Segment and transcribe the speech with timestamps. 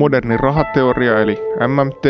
[0.00, 1.38] moderni rahateoria eli
[1.68, 2.04] MMT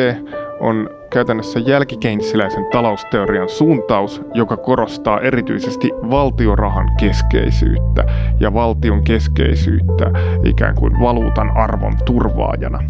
[0.60, 8.04] on käytännössä jälkikeinsiläisen talousteorian suuntaus, joka korostaa erityisesti valtiorahan keskeisyyttä
[8.40, 10.10] ja valtion keskeisyyttä
[10.44, 12.84] ikään kuin valuutan arvon turvaajana.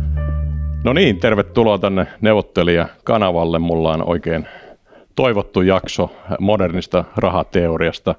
[0.84, 3.58] No niin, tervetuloa tänne neuvottelijakanavalle.
[3.58, 4.48] Mulla on oikein
[5.16, 6.10] toivottu jakso
[6.40, 8.14] modernista rahateoriasta.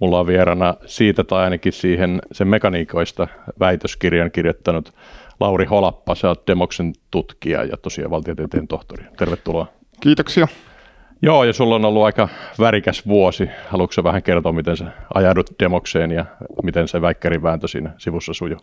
[0.00, 3.28] Mulla on vierana siitä tai ainakin siihen sen mekaniikoista
[3.60, 4.92] väitöskirjan kirjoittanut
[5.40, 6.14] Lauri Holappa.
[6.14, 9.04] Sä oot Demoksen tutkija ja tosiaan valtiotieteen tohtori.
[9.16, 9.66] Tervetuloa.
[10.00, 10.48] Kiitoksia.
[11.22, 13.48] Joo, ja sulla on ollut aika värikäs vuosi.
[13.68, 16.24] Haluatko vähän kertoa, miten sä ajaudut Demokseen ja
[16.62, 18.60] miten se väikkärin vääntö siinä sivussa sujuu?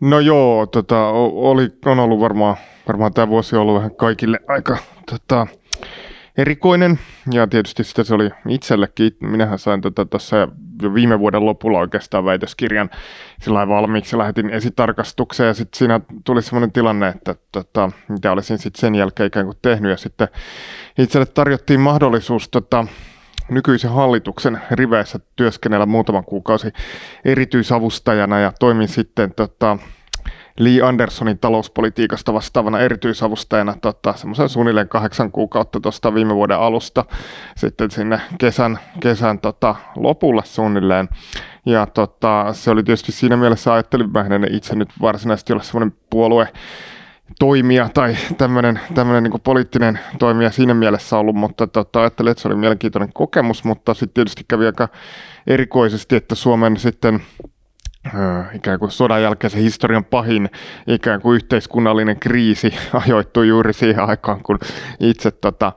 [0.00, 2.56] No joo, tota, oli, on ollut varmaan,
[2.88, 4.76] varmaan tämä vuosi on ollut vähän kaikille aika
[5.10, 5.46] tota,
[6.38, 6.98] erikoinen.
[7.32, 9.12] Ja tietysti sitä se oli itsellekin.
[9.20, 10.48] Minähän sain tuossa tota,
[10.82, 12.90] jo viime vuoden lopulla oikeastaan väitöskirjan
[13.40, 14.18] sillä valmiiksi.
[14.18, 19.26] Lähetin esitarkastukseen ja sitten siinä tuli sellainen tilanne, että tota, mitä olisin sitten sen jälkeen
[19.26, 19.90] ikään kuin tehnyt.
[19.90, 20.28] Ja sitten
[20.98, 22.86] itselle tarjottiin mahdollisuus tota,
[23.50, 26.72] nykyisen hallituksen riveissä työskennellä muutaman kuukausi
[27.24, 29.78] erityisavustajana ja toimin sitten tota,
[30.58, 37.04] Lee Andersonin talouspolitiikasta vastaavana erityisavustajana tota, semmoisen suunnilleen kahdeksan kuukautta tuosta viime vuoden alusta
[37.56, 41.08] sitten sinne kesän, kesän tota, lopulle suunnilleen.
[41.66, 45.96] Ja tota, se oli tietysti siinä mielessä ajattelin, mä en itse nyt varsinaisesti ole semmoinen
[46.10, 46.48] puolue
[47.38, 52.48] toimija tai tämmöinen, tämmöinen niin poliittinen toimija siinä mielessä ollut, mutta tota, ajattelin, että se
[52.48, 54.88] oli mielenkiintoinen kokemus, mutta sitten tietysti kävi aika
[55.46, 57.20] erikoisesti, että Suomen sitten
[58.54, 60.50] ikään kuin sodan jälkeisen historian pahin
[60.86, 62.74] ikään kuin yhteiskunnallinen kriisi
[63.06, 64.58] ajoittui juuri siihen aikaan, kun
[65.00, 65.72] itse tota,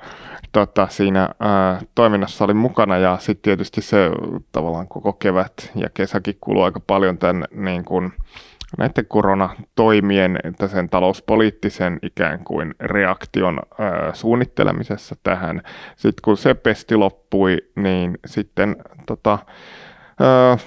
[0.52, 4.12] tota, siinä ää, toiminnassa oli mukana ja sitten tietysti se
[4.52, 8.12] tavallaan koko kevät ja kesäkin kului aika paljon tämän niin kuin,
[8.78, 15.62] näiden koronatoimien, sen talouspoliittisen ikään kuin reaktion ää, suunnittelemisessa tähän.
[15.96, 19.40] Sitten kun se pesti loppui, niin sitten tota,
[20.20, 20.58] ää,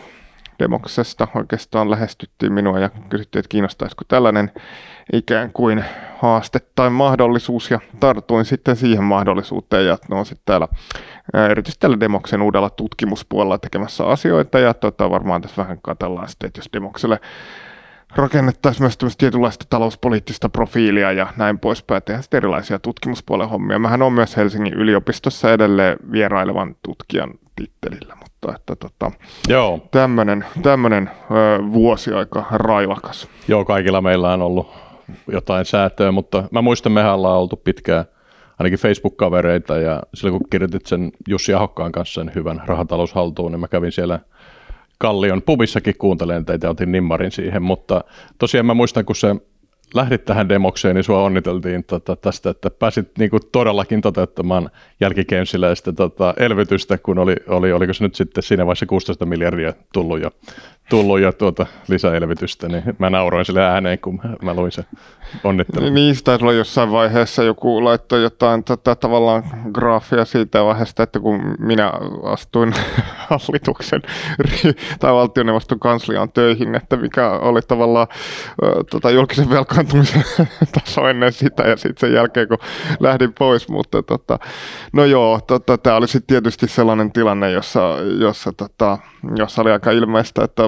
[0.60, 4.50] Demoksesta oikeastaan lähestyttiin minua ja kysyttiin, että kiinnostaisiko tällainen
[5.12, 5.84] ikään kuin
[6.19, 7.71] haaste tai mahdollisuus.
[7.71, 10.69] Ja tartuin sitten siihen mahdollisuuteen ja no sitten täällä
[11.50, 14.59] erityisesti tällä Demoksen uudella tutkimuspuolella tekemässä asioita.
[14.59, 17.20] Ja tota, varmaan tässä vähän katsellaan sitten, että jos Demokselle
[18.16, 23.78] rakennettaisiin myös tämmöistä tietynlaista talouspoliittista profiilia ja näin poispäin, tehdään sitten erilaisia tutkimuspuolen hommia.
[23.78, 29.12] Mähän on myös Helsingin yliopistossa edelleen vierailevan tutkijan tittelillä, mutta että tota,
[29.48, 29.88] Joo.
[29.91, 33.28] tämmöinen, tämmöinen ö, vuosi aika railakas.
[33.48, 34.72] Joo, kaikilla meillä on ollut
[35.32, 38.04] jotain säätöä, mutta mä muistan, mehän ollaan oltu pitkään
[38.59, 43.69] ainakin Facebook-kavereita ja silloin kun kirjoitit sen Jussi Ahokkaan kanssa sen hyvän rahataloushaltuun, niin mä
[43.69, 44.20] kävin siellä
[44.99, 48.04] Kallion pubissakin kuuntelen teitä, otin nimmarin siihen, mutta
[48.38, 49.37] tosiaan mä muistan, kun se
[49.95, 54.71] lähdit tähän demokseen, niin sua onniteltiin tota, tästä, että pääsit niinku todellakin toteuttamaan
[55.01, 60.21] jälkikemsiläistä tota, elvytystä, kun oli, oli, oliko se nyt sitten siinä vaiheessa 16 miljardia tullut
[60.21, 60.31] jo
[60.91, 64.84] tullut jo tuota lisäelvytystä, niin mä nauroin sille ääneen, kun mä luin sen
[65.45, 65.95] onnittelun.
[65.95, 69.43] Niin, taisi olla jossain vaiheessa joku laittoi jotain tota, tavallaan
[69.73, 71.93] graafia siitä vaiheesta, että kun minä
[72.23, 72.75] astuin
[73.31, 74.03] hallituksen
[75.00, 78.06] tai valtioneuvoston kansliaan töihin, että mikä oli tavallaan
[78.91, 80.25] tota, julkisen velkaantumisen
[80.81, 82.59] taso ennen sitä ja sitten sen jälkeen, kun
[83.00, 84.39] lähdin pois, mutta tota,
[84.93, 88.99] no joo, tota, tämä oli sitten tietysti sellainen tilanne, jossa, jossa, tota,
[89.37, 90.62] jossa oli aika ilmeistä, että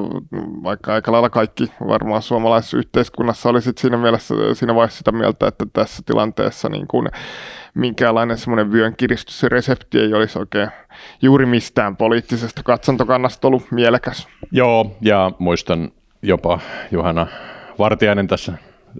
[0.62, 5.47] vaikka aika lailla kaikki varmaan suomalaisessa yhteiskunnassa oli sit siinä, mielessä, siinä vaiheessa sitä mieltä,
[5.47, 7.09] että tässä tilanteessa niin kuin
[7.75, 10.69] minkäänlainen semmoinen vyön kiristysresepti ei olisi oikein
[11.23, 14.28] juuri mistään poliittisesta katsantokannasta ollut mielekäs.
[14.53, 15.93] Joo, ja muistan
[16.23, 17.27] jopa Juhana
[17.79, 18.53] Vartiainen tässä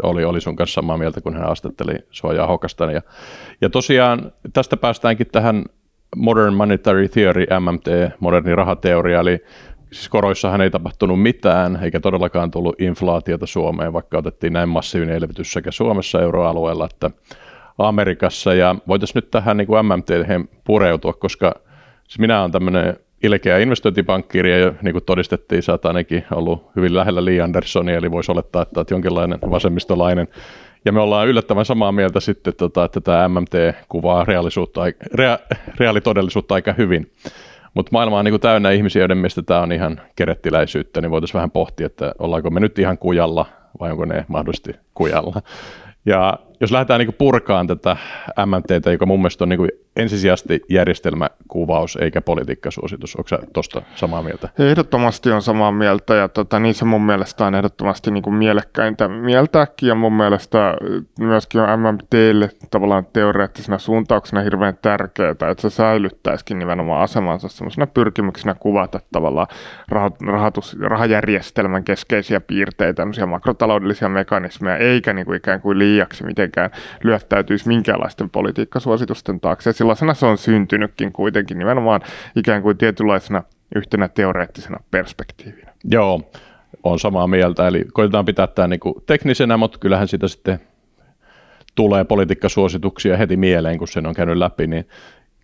[0.03, 2.95] oli, oli sun kanssa samaa mieltä, kun hän astetteli suojaa Hokastan.
[2.95, 3.03] Ja,
[3.61, 5.65] ja tosiaan tästä päästäänkin tähän
[6.17, 7.87] Modern Monetary Theory, MMT,
[8.21, 9.45] moderni rahateoria, eli
[9.93, 15.53] siis koroissahan ei tapahtunut mitään, eikä todellakaan tullut inflaatiota Suomeen, vaikka otettiin näin massiivinen elvytys
[15.53, 17.11] sekä Suomessa euroalueella että
[17.79, 18.55] Amerikassa.
[18.55, 20.09] Ja voitaisiin nyt tähän niin kuin MMT
[20.65, 21.55] pureutua, koska
[22.09, 27.25] siis minä olen tämmöinen ilkeä investointipankkiiri, ja niin kuin todistettiin, sä ainakin ollut hyvin lähellä
[27.25, 30.29] Lee Andersonia, eli voisi olettaa, että olet jonkinlainen vasemmistolainen.
[30.85, 33.55] Ja me ollaan yllättävän samaa mieltä sitten, tota, että tämä MMT
[33.89, 34.81] kuvaa reaalisuutta,
[35.15, 35.39] rea,
[35.79, 37.13] reaalitodellisuutta aika hyvin.
[37.75, 41.35] Mutta maailma on niin kuin täynnä ihmisiä, joiden mielestä tämä on ihan kerettiläisyyttä, niin voitaisiin
[41.35, 43.47] vähän pohtia, että ollaanko me nyt ihan kujalla
[43.81, 45.43] vai onko ne mahdollisesti kujalla.
[46.07, 47.97] Ja jos lähdetään niin purkaan tätä
[48.47, 53.17] MMTtä, joka mun mielestä on niin ensisijaisesti järjestelmäkuvaus eikä politiikkasuositus.
[53.17, 54.49] Onko tuosta samaa mieltä?
[54.59, 59.09] Ehdottomasti on samaa mieltä ja tota, niin se mun mielestä on ehdottomasti niin kuin mielekkäintä
[59.09, 60.75] mieltääkin ja mun mielestä
[61.19, 68.55] myöskin on MMTlle tavallaan teoreettisena suuntauksena hirveän tärkeää, että se säilyttäisikin nimenomaan asemansa semmoisena pyrkimyksenä
[68.55, 69.47] kuvata tavallaan
[70.27, 76.71] rahoitus, rahajärjestelmän keskeisiä piirteitä, tämmöisiä makrotaloudellisia mekanismeja, eikä niin kuin ikään kuin liiaksi mitenkään
[77.03, 82.01] lyöttäytyisi minkäänlaisten politiikkasuositusten taakse sellaisena se on syntynytkin kuitenkin nimenomaan
[82.37, 83.43] ikään kuin tietynlaisena
[83.77, 85.73] yhtenä teoreettisena perspektiivinä.
[85.85, 86.31] Joo,
[86.83, 87.69] on samaa mieltä.
[87.69, 90.61] Eli koitetaan pitää tämä niin kuin teknisenä, mutta kyllähän sitä sitten
[91.75, 94.89] tulee politiikkasuosituksia heti mieleen, kun sen on käynyt läpi, niin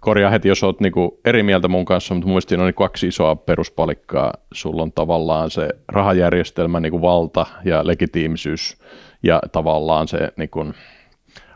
[0.01, 0.93] korjaa heti, jos olet niin
[1.25, 4.33] eri mieltä mun kanssa, mutta mun on niin kaksi isoa peruspalikkaa.
[4.53, 8.79] Sulla on tavallaan se rahajärjestelmä, niin kuin valta ja legitiimisyys
[9.23, 10.75] ja tavallaan se niin kuin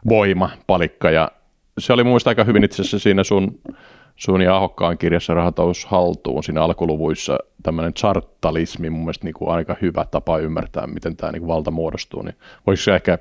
[0.09, 1.31] voima palikka ja
[1.79, 3.61] se oli muista aika hyvin itse asiassa siinä sun,
[4.17, 9.77] sun ja Ahokkaan kirjassa Rahatalous haltuun siinä alkuluvuissa tämmöinen chartalismi mun mielestä niin kuin aika
[9.83, 12.23] hyvä tapa ymmärtää, miten tämä niin valta muodostuu.
[12.23, 12.37] Niin
[12.67, 13.19] voisiko ehkä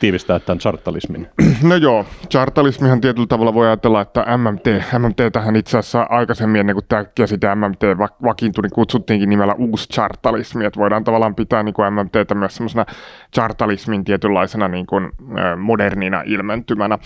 [0.00, 1.28] tiivistää tämän chartalismin?
[1.62, 4.66] No joo, chartalismihan tietyllä tavalla voi ajatella, että MMT,
[4.98, 7.82] MMT tähän itse asiassa aikaisemmin ennen kuin tämä käsite MMT
[8.24, 12.86] vakiintui, niin kutsuttiinkin nimellä uusi chartalismi, että voidaan tavallaan pitää niin kuin MMTtä myös semmoisena
[13.34, 15.10] chartalismin tietynlaisena niin kuin,
[15.56, 16.98] modernina ilmentymänä.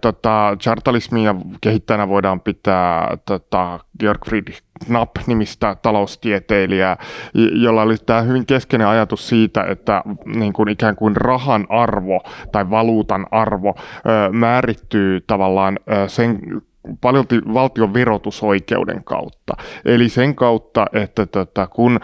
[0.00, 6.96] Tota, chartalismia kehittäjänä voidaan pitää tota, Georg Friedrich Knapp-nimistä taloustieteilijää,
[7.34, 12.70] jolla oli tämä hyvin keskeinen ajatus siitä, että niin kuin ikään kuin rahan arvo tai
[12.70, 13.74] valuutan arvo
[14.32, 16.38] määrittyy tavallaan sen
[17.00, 19.54] paljolti valtion verotusoikeuden kautta.
[19.84, 22.00] Eli sen kautta, että tota, kun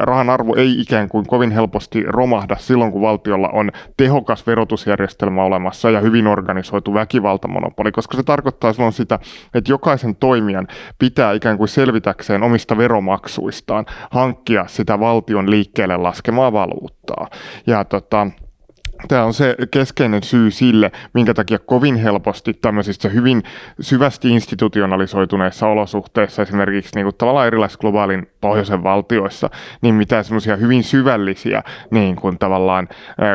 [0.00, 5.90] rahan arvo ei ikään kuin kovin helposti romahda silloin, kun valtiolla on tehokas verotusjärjestelmä olemassa
[5.90, 9.18] ja hyvin organisoitu väkivaltamonopoli, koska se tarkoittaa silloin sitä,
[9.54, 10.68] että jokaisen toimijan
[10.98, 17.28] pitää ikään kuin selvitäkseen omista veromaksuistaan hankkia sitä valtion liikkeelle laskemaa valuuttaa.
[17.66, 18.26] Ja tota,
[19.08, 23.42] Tämä on se keskeinen syy sille, minkä takia kovin helposti tämmöisissä hyvin
[23.80, 29.50] syvästi institutionalisoituneissa olosuhteissa, esimerkiksi niin kuin tavallaan erilaisissa globaalin pohjoisen valtioissa,
[29.82, 32.88] niin mitään semmoisia hyvin syvällisiä niin kuin tavallaan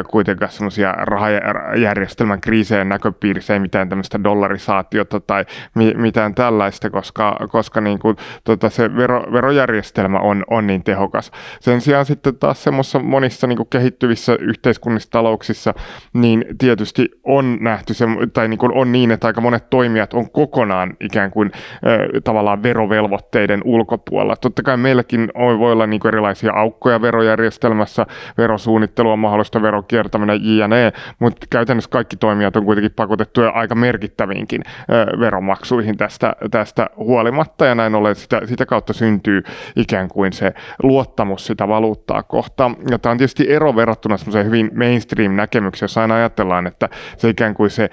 [0.10, 7.82] kuitenkaan semmoisia rahajärjestelmän kriisejä näköpiirissä, ei mitään tämmöistä dollarisaatiota tai mi- mitään tällaista, koska, koska
[7.82, 11.32] niin kuin, tota, se vero, verojärjestelmä on, on niin tehokas.
[11.60, 15.74] Sen sijaan sitten taas semmoisissa monissa niin kuin kehittyvissä yhteiskunnissa, talouksissa, prosessissa,
[16.14, 20.32] niin tietysti on nähty se, tai niin kuin on niin, että aika monet toimijat on
[20.32, 24.36] kokonaan ikään kuin äh, tavallaan verovelvoitteiden ulkopuolella.
[24.36, 28.06] Totta kai meilläkin voi olla niin kuin erilaisia aukkoja verojärjestelmässä,
[28.38, 35.98] verosuunnittelua, mahdollista verokiertäminen, jne, mutta käytännössä kaikki toimijat on kuitenkin pakotettuja aika merkittäviinkin äh, veromaksuihin
[35.98, 39.44] tästä, tästä huolimatta, ja näin ollen sitä, sitä kautta syntyy
[39.76, 40.54] ikään kuin se
[40.84, 42.76] luottamus sitä valuuttaa kohtaan.
[42.92, 47.30] Ja tämä on tietysti ero verrattuna semmoiseen hyvin mainstream näkemyksiä, jos aina ajatellaan, että se
[47.30, 47.90] ikään kuin se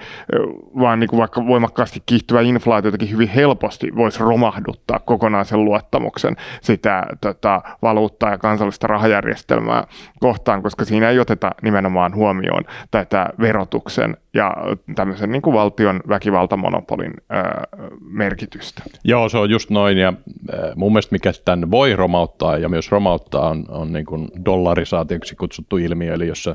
[0.79, 6.35] vaan niin kuin vaikka voimakkaasti kiihtyvä inflaatio jotenkin hyvin helposti voisi romahduttaa kokonaan sen luottamuksen
[6.61, 9.87] sitä tota, valuuttaa ja kansallista rahajärjestelmää
[10.19, 14.53] kohtaan, koska siinä ei oteta nimenomaan huomioon tätä verotuksen ja
[14.95, 17.63] tämmöisen niin kuin valtion väkivaltamonopolin ää,
[18.01, 18.83] merkitystä.
[19.03, 20.13] Joo, se on just noin ja
[20.75, 25.77] mun mielestä mikä tämän voi romauttaa ja myös romauttaa on, on niin kuin dollarisaatioksi kutsuttu
[25.77, 26.49] ilmiö, eli jos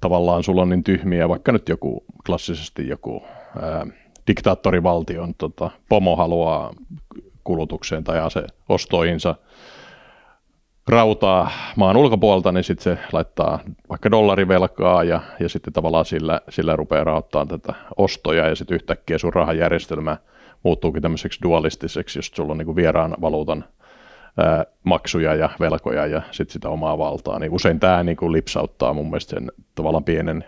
[0.00, 3.22] tavallaan sulla on niin tyhmiä, vaikka nyt joku klassisesti joku
[3.62, 3.86] ää,
[4.26, 6.74] diktaattorivaltion tota, pomo haluaa
[7.44, 9.34] kulutukseen tai ase ostoihinsa
[10.88, 16.76] rautaa maan ulkopuolelta, niin sitten se laittaa vaikka dollarivelkaa ja, ja sitten tavallaan sillä, sillä
[16.76, 20.16] rupeaa rahoittamaan tätä ostoja ja sitten yhtäkkiä sun rahajärjestelmä
[20.62, 23.64] muuttuukin tämmöiseksi dualistiseksi, jos sulla on niin kuin vieraan valuutan
[24.84, 29.36] maksuja ja velkoja ja sitten sitä omaa valtaa, niin usein tämä niin lipsauttaa mun mielestä
[29.36, 30.44] sen tavallaan pienen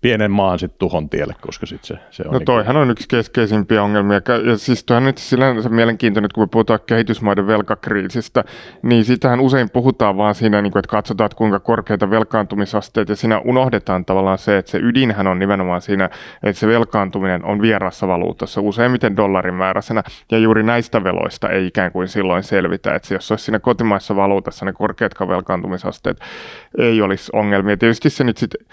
[0.00, 2.32] pienen maan sitten tuhon tielle, koska sitten se, se on...
[2.34, 4.20] No toihan niin on yksi keskeisimpiä ongelmia.
[4.44, 5.36] Ja siis toihan nyt se
[5.68, 8.44] mielenkiintoinen, kun me puhutaan kehitysmaiden velkakriisistä,
[8.82, 13.16] niin sitähän usein puhutaan vaan siinä, niin kuin, että katsotaan, että kuinka korkeita velkaantumisasteet, ja
[13.16, 16.10] siinä unohdetaan tavallaan se, että se ydinhän on nimenomaan siinä,
[16.42, 20.02] että se velkaantuminen on vierassa valuutassa, useimmiten dollarin määräisenä,
[20.32, 24.64] ja juuri näistä veloista ei ikään kuin silloin selvitä, että jos olisi siinä kotimaissa valuutassa
[24.64, 26.20] ne korkeat velkaantumisasteet,
[26.78, 27.76] ei olisi ongelmia.
[27.76, 28.66] Tietysti se nyt sitten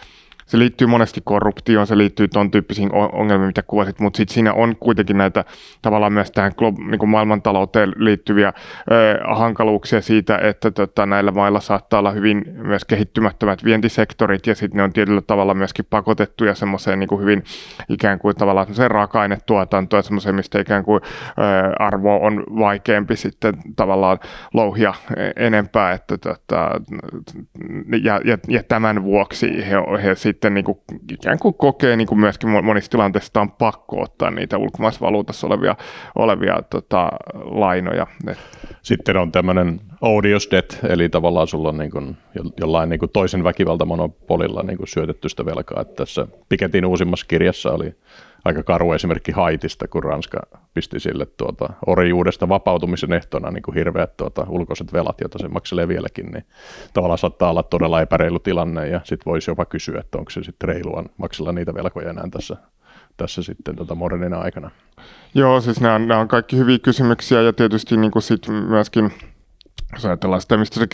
[0.45, 4.75] se liittyy monesti korruptioon, se liittyy tuon tyyppisiin ongelmiin, mitä kuvasit, mutta sitten siinä on
[4.79, 5.45] kuitenkin näitä
[5.81, 6.51] tavallaan myös tähän
[6.87, 8.53] niin kuin maailmantalouteen liittyviä
[8.91, 14.77] ö, hankaluuksia siitä, että tota, näillä mailla saattaa olla hyvin myös kehittymättömät vientisektorit ja sitten
[14.77, 17.43] ne on tietyllä tavalla myöskin pakotettuja semmoiseen niin kuin hyvin
[17.89, 24.19] ikään kuin tavallaan semmoiseen raaka-ainetuotantoon, semmoiseen, mistä ikään kuin ö, arvo on vaikeampi sitten tavallaan
[24.53, 24.93] louhia
[25.35, 26.69] enempää, että tota,
[28.03, 30.77] ja, ja, ja, tämän vuoksi he, he sitten niin kuin,
[31.11, 35.75] ikään kuin kokee niin kuin myöskin monissa tilanteissa on pakko ottaa niitä ulkomaisvaluutassa olevia,
[36.15, 38.07] olevia tota, lainoja.
[38.81, 42.17] Sitten on tämmöinen odious debt, eli tavallaan sulla on niin kuin
[42.59, 45.81] jollain niin kuin toisen väkivaltamonopolilla niin kuin syötetty sitä velkaa.
[45.81, 47.95] Että tässä Piketin uusimmassa kirjassa oli
[48.45, 50.39] aika karu esimerkki Haitista, kun Ranska
[50.73, 55.87] pisti sille tuota, orjuudesta vapautumisen ehtona niin kuin hirveät tuota, ulkoiset velat, joita se makselee
[55.87, 56.45] vieläkin, niin
[56.93, 60.69] tavallaan saattaa olla todella epäreilu tilanne ja sitten voisi jopa kysyä, että onko se sitten
[60.69, 62.57] reilua maksella niitä velkoja enää tässä,
[63.17, 64.71] tässä sitten tota modernina aikana.
[65.33, 69.11] Joo, siis nämä nämä on kaikki hyviä kysymyksiä ja tietysti niin kuin sit myöskin
[69.95, 70.87] jos ajatellaan sitä, mistä se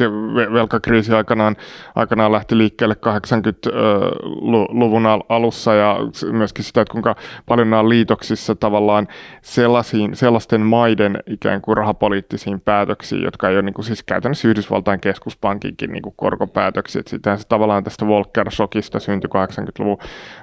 [0.54, 1.56] velkakriisi aikanaan,
[1.96, 5.98] aikanaan lähti liikkeelle 80-luvun alussa ja
[6.32, 7.16] myöskin sitä, että kuinka
[7.46, 9.08] paljon nämä liitoksissa tavallaan
[9.42, 15.00] sellaisiin, sellaisten maiden ikään kuin rahapoliittisiin päätöksiin, jotka ei ole niin kuin siis käytännössä Yhdysvaltain
[15.00, 17.02] keskuspankinkin niin kuin korkopäätöksiä.
[17.08, 19.98] Sitten se tavallaan tästä Volcker-shokista syntyi 80-luvun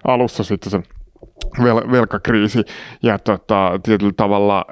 [0.05, 0.98] alussa sitten se
[1.59, 2.65] vel- velkakriisi.
[3.03, 4.65] Ja tota, tietyllä tavalla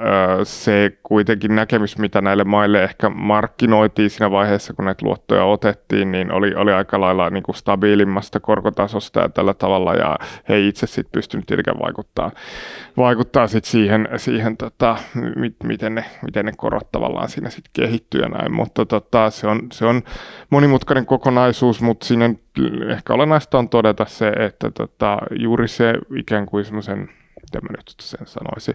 [0.45, 6.33] se kuitenkin näkemys, mitä näille maille ehkä markkinoitiin siinä vaiheessa, kun näitä luottoja otettiin, niin
[6.33, 9.95] oli, oli aika lailla niin kuin stabiilimmasta korkotasosta ja tällä tavalla.
[9.95, 10.19] Ja
[10.49, 12.31] he itse sitten pystynyt tietenkään vaikuttaa,
[12.97, 14.97] vaikuttaa sit siihen, siihen tota,
[15.37, 19.47] mit, miten, ne, miten ne korot tavallaan siinä sitten kehittyy ja näin, mutta tota, se,
[19.47, 20.03] on, se on
[20.51, 22.35] monimutkainen kokonaisuus, mutta siinä
[22.89, 27.09] ehkä olennaista on todeta se, että tota, juuri se ikään kuin semmoisen
[27.47, 28.75] miten mä nyt sen sanoisin,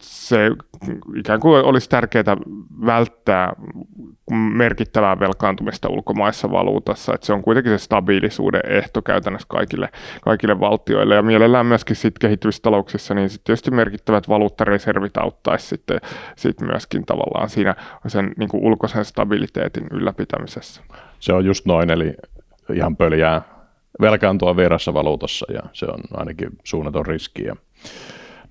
[0.00, 0.50] se
[1.16, 2.36] ikään kuin olisi tärkeää
[2.86, 3.52] välttää
[4.30, 9.88] merkittävää velkaantumista ulkomaissa valuutassa, että se on kuitenkin se stabiilisuuden ehto käytännössä kaikille,
[10.22, 12.14] kaikille valtioille ja mielellään myöskin sit
[12.62, 16.00] talouksissa, niin sitten tietysti merkittävät valuuttareservit auttaisi sitten
[16.36, 17.74] sit myöskin tavallaan siinä
[18.06, 20.82] sen niin kuin ulkoisen stabiliteetin ylläpitämisessä.
[21.20, 22.14] Se on just noin, eli
[22.74, 23.42] ihan pöljää
[24.00, 27.44] velkaantua vierassa valuutassa ja se on ainakin suunnaton riski.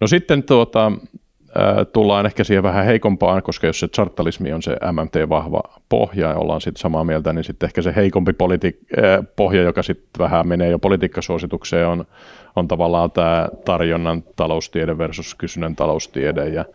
[0.02, 0.92] No sitten tuota,
[1.94, 6.62] tullaan ehkä siihen vähän heikompaan, koska jos se chartalismi on se MMT-vahva pohja ja ollaan
[6.62, 8.88] sitten samaa mieltä, niin sitten ehkä se heikompi politi-
[9.36, 12.06] pohja, joka sitten vähän menee jo politiikkasuositukseen, on,
[12.56, 16.66] on tavallaan tämä tarjonnan taloustiede versus kysynnän taloustiede ja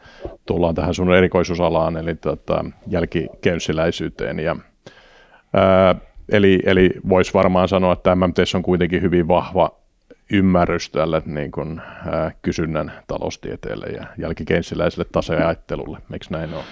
[0.46, 4.56] tullaan tähän sun erikoisuusalaan, eli tota, jälkikäynsiläisyyteen ja
[5.54, 5.94] ää,
[6.28, 9.70] Eli, eli voisi varmaan sanoa, että MMT on kuitenkin hyvin vahva
[10.32, 11.80] ymmärrys tälle niin kuin,
[12.12, 15.98] ää, kysynnän taloustieteelle ja jälkikeinsiläiselle taseajattelulle.
[16.12, 16.64] Eikö näin ole?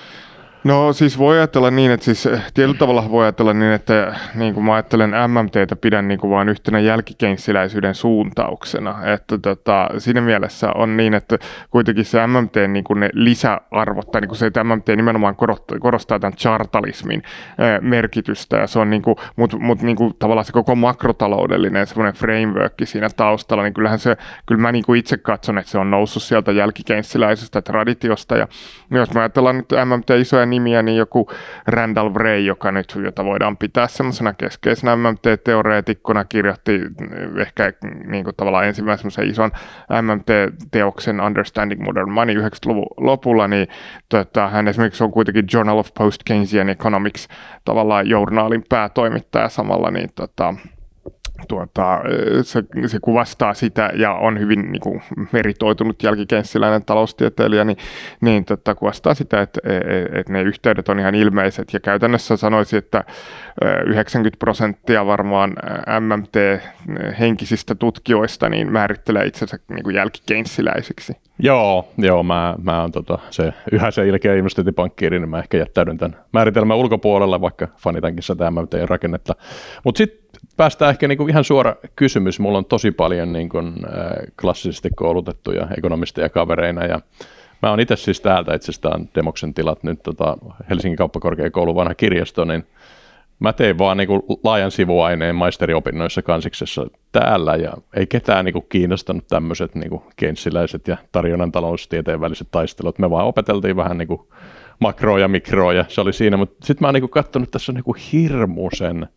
[0.65, 4.55] No siis voi ajatella niin, että siis eh, tietyllä tavalla voi ajatella niin, että niin
[4.55, 9.13] kuin mä ajattelen MMTtä pidän niin kuin vain yhtenä jälkikeinssiläisyyden suuntauksena.
[9.15, 11.39] Että tota, siinä mielessä on niin, että
[11.71, 15.79] kuitenkin se MMT niin kuin ne lisäarvot, tai niin kuin se, että MMT nimenomaan korostaa,
[15.79, 17.23] korostaa tämän chartalismin
[17.59, 21.87] ää, merkitystä, ja se on niin kuin, mutta mut, niin kuin, tavallaan se koko makrotaloudellinen
[21.87, 25.79] semmoinen framework siinä taustalla, niin kyllähän se, kyllä mä niin kuin itse katson, että se
[25.79, 28.49] on noussut sieltä jälkikeinssiläisestä traditiosta, ja
[28.91, 31.31] jos mä ajatellaan nyt MMT isoja nimiä, niin joku
[31.67, 36.81] Randall Wray, joka nyt, jota voidaan pitää semmoisena keskeisenä MMT-teoreetikkona, kirjoitti
[37.41, 37.73] ehkä
[38.07, 39.51] niin kuin tavallaan ensimmäisen ison
[40.03, 43.69] MMT-teoksen Understanding Modern Money 90-luvun lopulla, niin
[44.09, 47.29] tota, hän esimerkiksi on kuitenkin Journal of Post-Keynesian Economics
[47.65, 50.55] tavallaan journaalin päätoimittaja samalla, niin tota,
[51.49, 52.01] tuota,
[52.43, 57.79] se, se kuvastaa sitä ja on hyvin niin kuin, meritoitunut jälkikenssiläinen taloustieteilijä, niin,
[58.21, 61.73] niin tota, kuvastaa sitä, että et, et ne yhteydet on ihan ilmeiset.
[61.73, 63.05] Ja käytännössä sanoisin, että
[63.87, 65.55] 90 prosenttia varmaan
[66.01, 71.17] MMT-henkisistä tutkijoista niin määrittelee itsensä niin kuin jälkikenssiläisiksi.
[71.39, 75.99] Joo, joo mä, mä oon tota, se, yhä se ilkeä investointipankkiiri, niin mä ehkä jättäydyn
[75.99, 79.35] tämän määritelmän ulkopuolelle, vaikka fanitankin sitä MMT-rakennetta.
[79.85, 80.30] Mutta sitten
[80.61, 82.41] päästään ehkä niinku ihan suora kysymys.
[82.41, 83.65] Mulla on tosi paljon niinku, äh,
[84.41, 87.01] klassisesti koulutettuja ekonomisteja kavereina ja
[87.63, 90.37] mä oon itse siis täältä itse asiassa Demoksen tilat nyt tota,
[90.71, 92.67] Helsingin kauppakorkeakoulun vanha kirjasto, niin
[93.39, 99.75] mä tein vaan niinku laajan sivuaineen maisteriopinnoissa kansiksessa täällä ja ei ketään niinku kiinnostanut tämmöiset
[99.75, 102.99] niinku kenssiläiset ja tarjonnan taloustieteen väliset taistelut.
[102.99, 104.33] Me vaan opeteltiin vähän niinku
[104.79, 107.73] makroa ja mikroa ja se oli siinä, mutta sitten mä oon niinku katsonut, että tässä
[107.73, 109.09] on niinku hirmuisen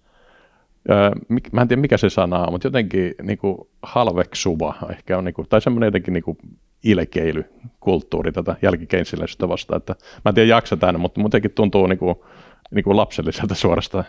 [1.52, 5.34] mä en tiedä mikä se sana on, mutta jotenkin niin kuin halveksuva ehkä on, niin
[5.34, 6.38] kuin, tai semmoinen jotenkin niin kuin
[6.84, 12.16] ilkeilykulttuuri tätä jälkikeinsiläisyyttä vastaan, että mä en tiedä jaksa tänne, mutta muutenkin tuntuu niin kuin,
[12.72, 14.06] niin kuin lapselliselta suorastaan.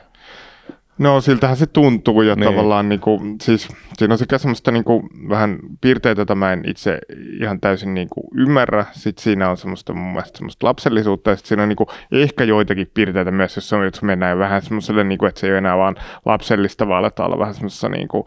[0.99, 2.51] No siltähän se tuntuu ja niin.
[2.51, 6.63] tavallaan niin kuin, siis siinä on sekä semmoista niin kuin, vähän piirteitä, joita mä en
[6.69, 6.99] itse
[7.41, 8.87] ihan täysin niin kuin, ymmärrä.
[8.93, 12.45] Sitten siinä on semmoista mun mielestä semmoista lapsellisuutta ja sitten siinä on niin kuin, ehkä
[12.45, 15.59] joitakin piirteitä myös, jos, on, jos mennään vähän semmoiselle, niin kuin, että se ei ole
[15.59, 18.25] enää vaan lapsellista, vaan aletaan olla vähän semmoisessa niin kuin,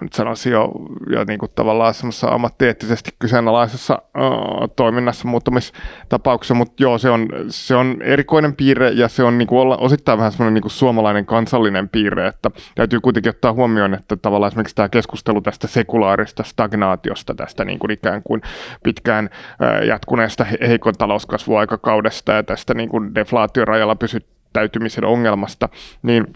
[0.00, 0.72] nyt sanoisin jo,
[1.10, 7.74] jo niin kuin tavallaan semmoisessa ammattieettisesti kyseenalaisessa uh, toiminnassa muuttumistapauksessa, mutta joo, se on, se
[7.74, 11.26] on erikoinen piirre ja se on niin kuin olla, osittain vähän semmoinen niin kuin suomalainen
[11.26, 17.34] kansallinen piirre, että täytyy kuitenkin ottaa huomioon, että tavallaan esimerkiksi tämä keskustelu tästä sekulaarista stagnaatiosta,
[17.34, 18.42] tästä niin kuin ikään kuin
[18.82, 25.68] pitkään uh, jatkuneesta heikon talouskasvuaikakaudesta ja tästä niin kuin deflaatiorajalla pysyttäytymisen ongelmasta,
[26.02, 26.26] niin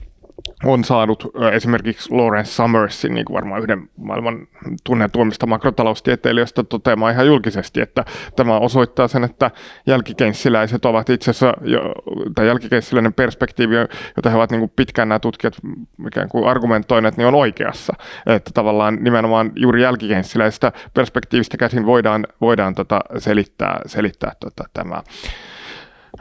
[0.65, 4.47] on saanut esimerkiksi Lawrence Summersin, niin kuin varmaan yhden maailman
[4.85, 8.05] tunnetuimmista makrotaloustieteilijöistä, toteamaan ihan julkisesti, että
[8.37, 9.51] tämä osoittaa sen, että
[9.87, 11.55] jälkikenssiläiset ovat itse asiassa,
[12.35, 13.75] tai jälkikenssiläinen perspektiivi,
[14.17, 15.55] jota he ovat niin kuin pitkään nämä tutkijat
[16.07, 17.93] ikään kuin argumentoineet, niin on oikeassa.
[18.27, 25.03] Että tavallaan nimenomaan juuri jälkikenssiläisestä perspektiivistä käsin voidaan, voidaan tota selittää, selittää tota tämä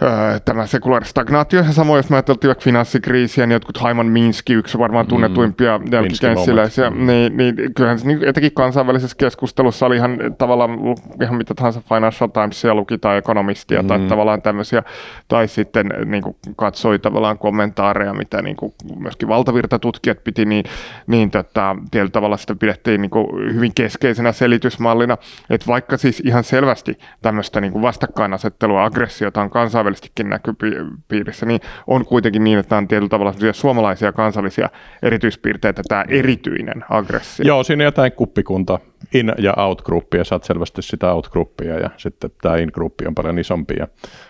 [0.01, 1.59] Öö, tämä sekulaari stagnaatio.
[1.59, 5.09] Ja samoin, jos me ajateltiin vaikka finanssikriisiä, niin jotkut Haiman Minski, yksi varmaan mm.
[5.09, 5.85] tunnetuimpia mm.
[5.91, 10.79] jälkikenssiläisiä, niin, niin kyllähän se niin, etenkin kansainvälisessä keskustelussa oli ihan tavallaan
[11.21, 13.87] ihan mitä tahansa Financial Timesia luki tai ekonomistia mm.
[13.87, 14.83] tai tavallaan tämmöisiä,
[15.27, 20.65] tai sitten niin kuin katsoi tavallaan kommentaareja, mitä niin kuin myöskin valtavirtatutkijat piti, niin,
[21.07, 25.17] niin tota, tietyllä tavalla sitä pidettiin niin kuin hyvin keskeisenä selitysmallina,
[25.49, 31.61] että vaikka siis ihan selvästi tämmöistä niin kuin vastakkainasettelua, aggressiota on kansainvälisesti kansainvälisestikin näkypiirissä, niin
[31.87, 34.69] on kuitenkin niin, että on tietyllä tavalla suomalaisia kansallisia
[35.01, 37.45] erityispiirteitä, tämä erityinen aggressio.
[37.47, 38.79] Joo, siinä on jotain kuppikunta,
[39.13, 43.73] in- ja out-gruppia, sä oot selvästi sitä out-gruppia ja sitten tämä in-gruppi on paljon isompi
[43.79, 43.87] ja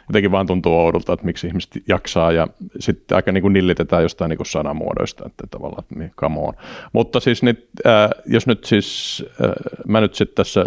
[0.10, 2.48] jotenkin vaan tuntuu oudolta, että miksi ihmiset jaksaa ja
[2.80, 6.54] sitten aika niin kuin nillitetään jostain niin kuin sanamuodoista, että tavallaan, niin come on.
[6.94, 9.52] Mutta siis nyt, äh, jos nyt siis, äh,
[9.88, 10.66] mä nyt sitten tässä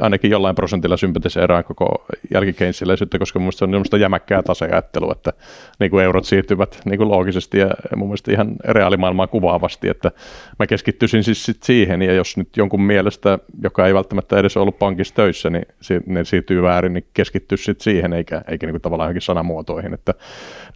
[0.00, 5.32] ainakin jollain prosentilla sympatiseeraan koko jälkikeinsiläisyyttä, koska mun se on semmoista jämäkkää taseajattelua, että
[5.80, 10.10] niin kuin eurot siirtyvät niin kuin loogisesti ja mun mielestä ihan reaalimaailmaa kuvaavasti, että
[10.58, 14.78] mä keskittyisin siis sit siihen, ja jos nyt jonkun mielestä, joka ei välttämättä edes ollut
[14.78, 15.66] pankissa töissä, niin
[16.06, 20.14] ne siirtyy väärin, niin keskittyisi sitten siihen, eikä, eikä niin kuin tavallaan johonkin sanamuotoihin, että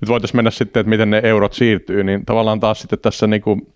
[0.01, 3.42] nyt voitaisiin mennä sitten, että miten ne eurot siirtyy, niin tavallaan taas sitten tässä niin
[3.42, 3.66] kuin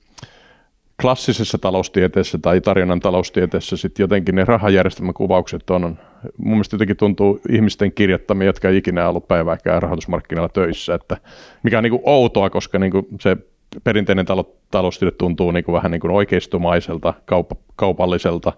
[1.02, 5.82] klassisessa taloustieteessä tai tarjonnan taloustieteessä sitten jotenkin ne rahajärjestelmän kuvaukset on,
[6.36, 11.16] mun mielestä jotenkin tuntuu ihmisten kirjoittamia, jotka ei ikinä ollut päivääkään rahoitusmarkkinoilla töissä, että
[11.62, 13.36] mikä on niin kuin outoa, koska niin kuin se
[13.84, 18.52] perinteinen talo, taloustiede tuntuu niin kuin vähän niin kuin oikeistumaiselta, kaup- kaupalliselta,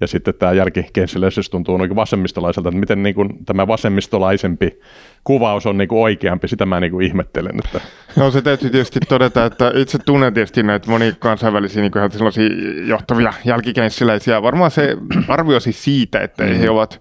[0.00, 4.80] ja sitten tämä jälkikensiläisyys tuntuu niin vasemmistolaiselta, että miten niin kuin tämä vasemmistolaisempi
[5.24, 7.52] kuvaus on niin kuin oikeampi, sitä mä niin kuin ihmettelen.
[7.64, 7.80] Että.
[8.16, 12.48] No se täytyy tietysti todeta, että itse tunnen tietysti näitä monia kansainvälisiä niin kuin sellaisia
[12.86, 14.42] johtavia jälkikenssiläisiä.
[14.42, 14.96] Varmaan se
[15.28, 16.54] arvioisi siitä, että mm.
[16.54, 17.00] he ovat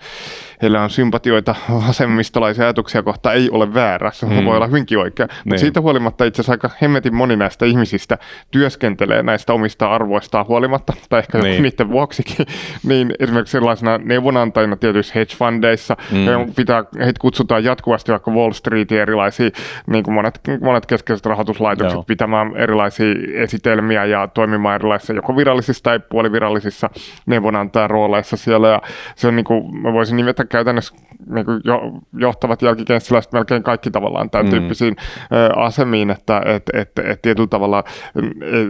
[0.66, 1.56] heillä on sympatioita
[1.88, 4.12] vasemmistolaisia ajatuksia kohtaan, ei ole väärä.
[4.12, 4.46] Se mm.
[4.46, 5.26] voi olla hyvinkin oikea.
[5.26, 5.60] Mutta niin.
[5.60, 8.18] siitä huolimatta itse asiassa aika hemmetin moni näistä ihmisistä
[8.52, 11.64] työskentelee näistä omista arvoistaan huolimatta, tai ehkä niin.
[11.64, 12.46] niiden vuoksikin,
[12.90, 16.54] niin esimerkiksi sellaisena neuvonantajina tietyissä hedge fundeissa, mm.
[16.56, 19.50] pitää, heitä kutsutaan jatkuvasti vaikka Wall Streetin erilaisia,
[19.88, 22.04] niin kuin monet, monet keskeiset rahoituslaitokset, Joo.
[22.04, 26.90] pitämään erilaisia esitelmiä ja toimimaan erilaisissa joko virallisissa tai puolivirallisissa
[27.26, 28.68] neuvonantajan rooleissa siellä.
[28.68, 28.82] Ja
[29.16, 30.96] se on niin kuin, mä voisin nimetä käytännössä
[31.30, 31.82] niin kuin jo,
[32.18, 34.50] johtavat jälkikenssiläiset melkein kaikki tavallaan tämän mm.
[34.50, 34.96] tyyppisiin
[35.32, 37.84] ö, asemiin, että et, et, et tietyllä tavalla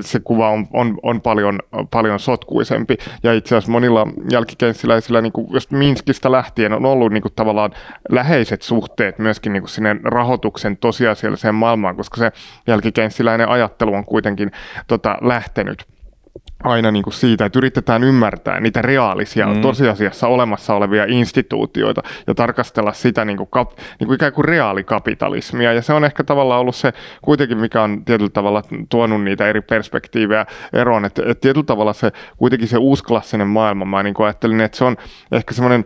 [0.02, 1.60] se kuva on, on, on paljon,
[1.92, 2.98] paljon sotkuisempi.
[3.24, 7.72] Ja itse asiassa monilla jälkikenssiläisillä, niin kuin just Minskistä lähtien, on ollut niin kuin tavallaan
[8.10, 12.32] läheiset suhteet myöskin niin kuin sinne rahoituksen tosiasialliseen maailmaan, koska se
[12.68, 14.52] jälkikenssiläinen ajattelu on kuitenkin
[14.88, 15.86] tota, lähtenyt
[16.64, 19.62] aina niin kuin siitä, että yritetään ymmärtää niitä reaalisia, mm.
[19.62, 25.74] tosiasiassa olemassa olevia instituutioita ja tarkastella sitä niin kuin, kap, niin kuin ikään kuin reaalikapitalismia.
[25.74, 29.62] Ja se on ehkä tavallaan ollut se kuitenkin, mikä on tietyllä tavalla tuonut niitä eri
[29.62, 31.06] perspektiivejä eroon.
[31.06, 34.84] Että, että tietyllä tavalla se kuitenkin se uusklassinen maailma, mä niin kuin ajattelin, että se
[34.84, 34.98] on
[35.32, 35.86] ehkä semmoinen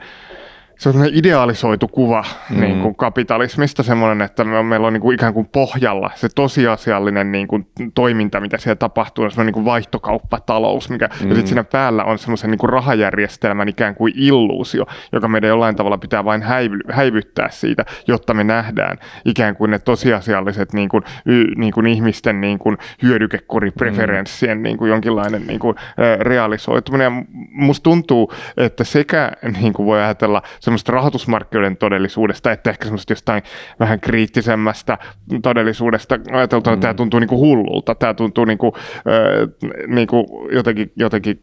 [0.80, 2.60] se on idealisoitu kuva mm.
[2.60, 7.32] niin kuin kapitalismista, semmoinen, että me, meillä on niin kuin ikään kuin pohjalla se tosiasiallinen
[7.32, 11.30] niin kuin toiminta, mitä siellä tapahtuu, on niin kuin vaihtokauppatalous, mikä, mm.
[11.30, 15.76] ja sitten siinä päällä on semmoisen niin kuin rahajärjestelmän ikään kuin illuusio, joka meidän jollain
[15.76, 21.04] tavalla pitää vain häivy, häivyttää siitä, jotta me nähdään ikään kuin ne tosiasialliset niin kuin,
[21.26, 24.64] y, niin kuin ihmisten niin kuin hyödykekoripreferenssien mm.
[24.64, 25.76] niin kuin jonkinlainen niin kuin,
[26.20, 27.06] realisoituminen.
[27.06, 27.12] Ja
[27.52, 33.44] musta tuntuu, että sekä niin kuin voi ajatella semmoista rahoitusmarkkinoiden todellisuudesta, että ehkä semmoista jostain
[33.80, 34.98] vähän kriittisemmästä
[35.42, 36.80] todellisuudesta ajateltuna, mm.
[36.80, 41.42] tämä tuntuu niin kuin hullulta, tämä tuntuu niin kuin, äh, niin kuin jotenkin, jotenkin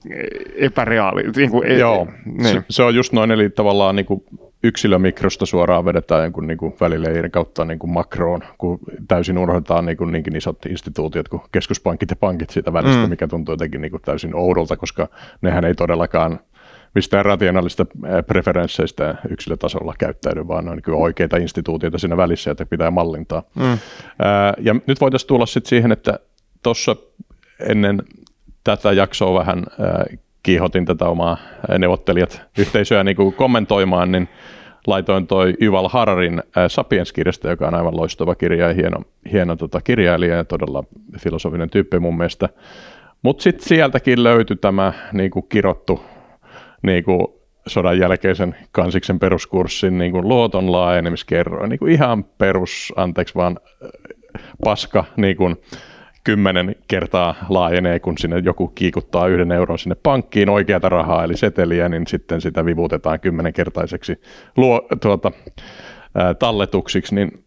[0.56, 1.22] epäreaali.
[1.36, 2.54] Niin kuin, e- Joo, niin.
[2.54, 4.24] se, se on just noin, eli tavallaan niin kuin
[4.64, 9.96] yksilömikrosta suoraan vedetään jonkun niin kuin välileirin kautta niin kuin makroon, kun täysin unohdetaan niin
[9.96, 13.10] kuin niinkin isot instituutiot kuin keskuspankit ja pankit siitä välistä, mm.
[13.10, 15.08] mikä tuntuu jotenkin niin kuin täysin oudolta, koska
[15.42, 16.40] nehän ei todellakaan
[16.96, 17.86] mistään rationaalista
[18.26, 23.42] preferensseistä yksilötasolla käyttäydy, vaan ne on niin oikeita instituutioita siinä välissä, joita pitää mallintaa.
[23.54, 23.78] Mm.
[24.58, 26.18] ja nyt voitaisiin tulla sitten siihen, että
[26.62, 26.96] tuossa
[27.60, 28.02] ennen
[28.64, 29.64] tätä jaksoa vähän
[30.42, 31.36] kiihotin tätä omaa
[31.78, 34.28] neuvottelijat yhteisöä niin kuin kommentoimaan, niin
[34.86, 40.36] laitoin toi Yuval Hararin Sapiens-kirjasta, joka on aivan loistava kirja ja hieno, hieno tota, kirjailija
[40.36, 40.84] ja todella
[41.18, 42.48] filosofinen tyyppi mun mielestä.
[43.22, 46.00] Mutta sitten sieltäkin löytyi tämä niin kuin kirottu
[46.86, 47.26] niin kuin
[47.66, 51.68] sodan jälkeisen kansiksen peruskurssin niin kuin luoton laajenemiskerroin.
[51.68, 53.58] Niin kuin ihan perus, anteeksi vaan
[54.64, 55.56] paska, niin kuin
[56.24, 61.88] kymmenen kertaa laajenee, kun sinne joku kiikuttaa yhden euron sinne pankkiin oikeata rahaa, eli seteliä,
[61.88, 64.20] niin sitten sitä vivutetaan kymmenenkertaiseksi
[64.56, 65.32] luo, tuota,
[66.38, 67.45] talletuksiksi, niin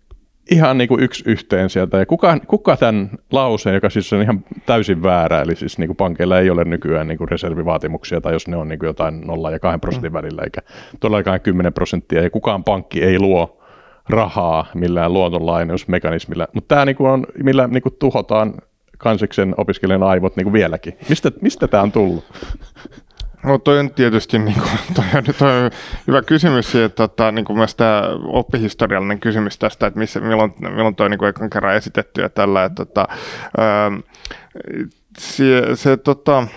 [0.51, 1.97] ihan niin kuin yksi yhteen sieltä.
[1.97, 5.97] Ja kuka, kuka tämän lauseen, joka siis on ihan täysin väärä, eli siis niin kuin
[5.97, 9.51] pankeilla ei ole nykyään niin kuin reservivaatimuksia, tai jos ne on niin kuin jotain 0
[9.51, 10.17] ja 2 prosentin mm.
[10.17, 10.62] välillä, eikä
[10.99, 13.62] todellakaan 10 prosenttia, ja kukaan pankki ei luo
[14.09, 16.47] rahaa millään luotonlainausmekanismilla.
[16.53, 18.53] Mutta tämä niin kuin on, millä niin kuin tuhotaan
[18.97, 20.97] kansiksen opiskelijan aivot niin kuin vieläkin.
[21.09, 22.23] Mistä, mistä tämä on tullut?
[23.43, 25.71] No toi on tietysti niin kuin, toi on, toi on
[26.08, 30.95] hyvä kysymys, että tota, niin kuin myös tämä oppihistoriallinen kysymys tästä, että missä, milloin, milloin
[30.95, 33.08] toi niin kuin ekan kerran esitetty ja tällä, että tota,
[33.58, 33.91] ää,
[35.17, 36.47] se, se tota,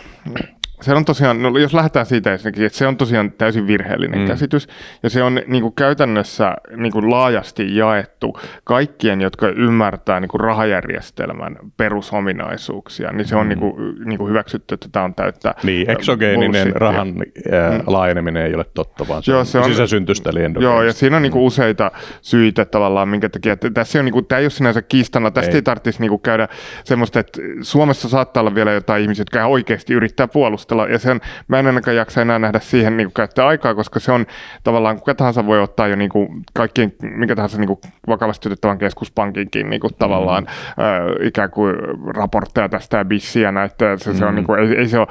[0.82, 4.26] se on tosiaan, no jos lähdetään siitä ensinnäkin, että se on tosiaan täysin virheellinen mm.
[4.26, 4.68] käsitys,
[5.02, 10.40] ja se on niin kuin käytännössä niin kuin laajasti jaettu kaikkien, jotka ymmärtää niin kuin
[10.40, 13.48] rahajärjestelmän perusominaisuuksia, niin se on mm.
[13.48, 17.14] niin kuin, niin kuin hyväksytty, että tämä on täyttä Niin, eksogeeninen rahan
[17.52, 17.84] ää, mm.
[17.86, 21.22] laajeneminen ei ole totta, vaan se, joo, se on sisäsyntystä eli Joo, ja siinä on
[21.22, 21.90] niin kuin useita
[22.20, 25.50] syitä tavallaan, minkä takia, että tässä on niin kuin, tämä ei ole sinänsä kiistana, tästä
[25.50, 26.48] ei, ei tarvitsisi niin kuin käydä
[26.84, 31.20] semmoista, että Suomessa saattaa olla vielä jotain ihmisiä, jotka oikeasti yrittää puolustaa keskustella, ja sen,
[31.48, 34.26] mä en ainakaan jaksa enää nähdä siihen niin kuin käyttää aikaa, koska se on
[34.64, 38.78] tavallaan, kuka tahansa voi ottaa jo niin kuin kaikkien, mikä tahansa niin kuin vakavasti otettavan
[38.78, 40.84] keskuspankinkin niin kuin tavallaan mm.
[40.84, 41.74] äh, ikään kuin
[42.16, 44.16] raportteja tästä ja bissiä näitä, se, mm.
[44.16, 45.08] se on niin kuin, ei, ei se ole,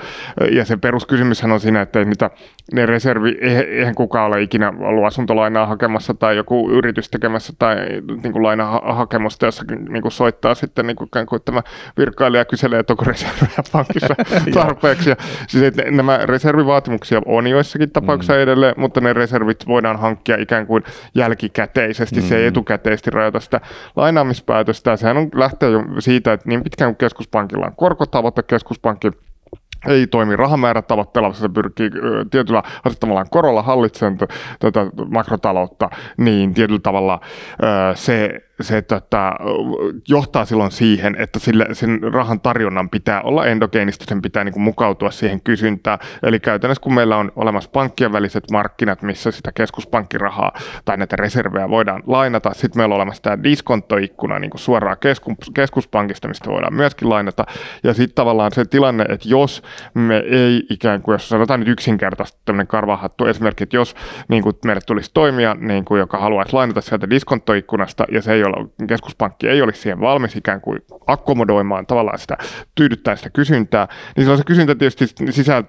[0.51, 2.29] ja se peruskysymyshän on siinä, että ei niitä,
[2.73, 7.75] ne reservi, eihän kukaan ole ikinä ollut asuntolainaa hakemassa tai joku yritys tekemässä tai
[8.23, 11.61] niin kuin lainahakemusta jossakin niin kuin soittaa sitten niin kuin, kuin tämä
[11.97, 14.15] virkailija kyselee, että onko reserviä pankissa
[14.53, 15.15] tarpeeksi ja
[15.47, 18.39] Siis että nämä reservivaatimuksia on joissakin tapauksissa mm.
[18.39, 20.83] edelleen, mutta ne reservit voidaan hankkia ikään kuin
[21.15, 22.21] jälkikäteisesti.
[22.21, 22.27] Mm.
[22.27, 22.47] Se ei mm.
[22.47, 23.61] etukäteisesti rajoita sitä
[23.95, 24.95] lainaamispäätöstä.
[24.95, 29.11] Sehän on lähtee jo siitä, että niin pitkään kuin keskuspankilla on korkotavoite, keskuspankki
[29.87, 30.35] ei toimi.
[30.35, 31.89] Rahamäärätavoitteella, se pyrkii
[32.31, 34.17] tietyllä asettamallaan korolla hallitsemaan
[34.59, 37.19] tätä makrotaloutta, niin tietyllä tavalla
[37.95, 38.29] se
[38.63, 39.35] se tota,
[40.07, 44.63] johtaa silloin siihen, että sille, sen rahan tarjonnan pitää olla endogeenistä, sen pitää niin kuin
[44.63, 45.99] mukautua siihen kysyntään.
[46.23, 50.51] Eli käytännössä kun meillä on olemassa pankkien väliset markkinat, missä sitä keskuspankkirahaa
[50.85, 55.35] tai näitä reservejä voidaan lainata, sitten meillä on olemassa tämä diskonttoikkuna niin kuin suoraan keskus,
[55.53, 57.45] keskuspankista, mistä voidaan myöskin lainata.
[57.83, 62.41] Ja sitten tavallaan se tilanne, että jos me ei ikään kuin, jos sanotaan nyt yksinkertaisesti
[62.45, 63.95] tämmöinen karvahattu esimerkki, että jos
[64.27, 68.43] niin kuin meille tulisi toimia, niin kuin, joka haluaisi lainata sieltä diskonttoikkunasta ja se ei
[68.43, 72.37] ole jolla keskuspankki ei olisi siihen valmis ikään kuin akkomodoimaan tavallaan sitä,
[72.75, 75.63] tyydyttää sitä kysyntää, niin silloin se kysyntä tietysti sisä,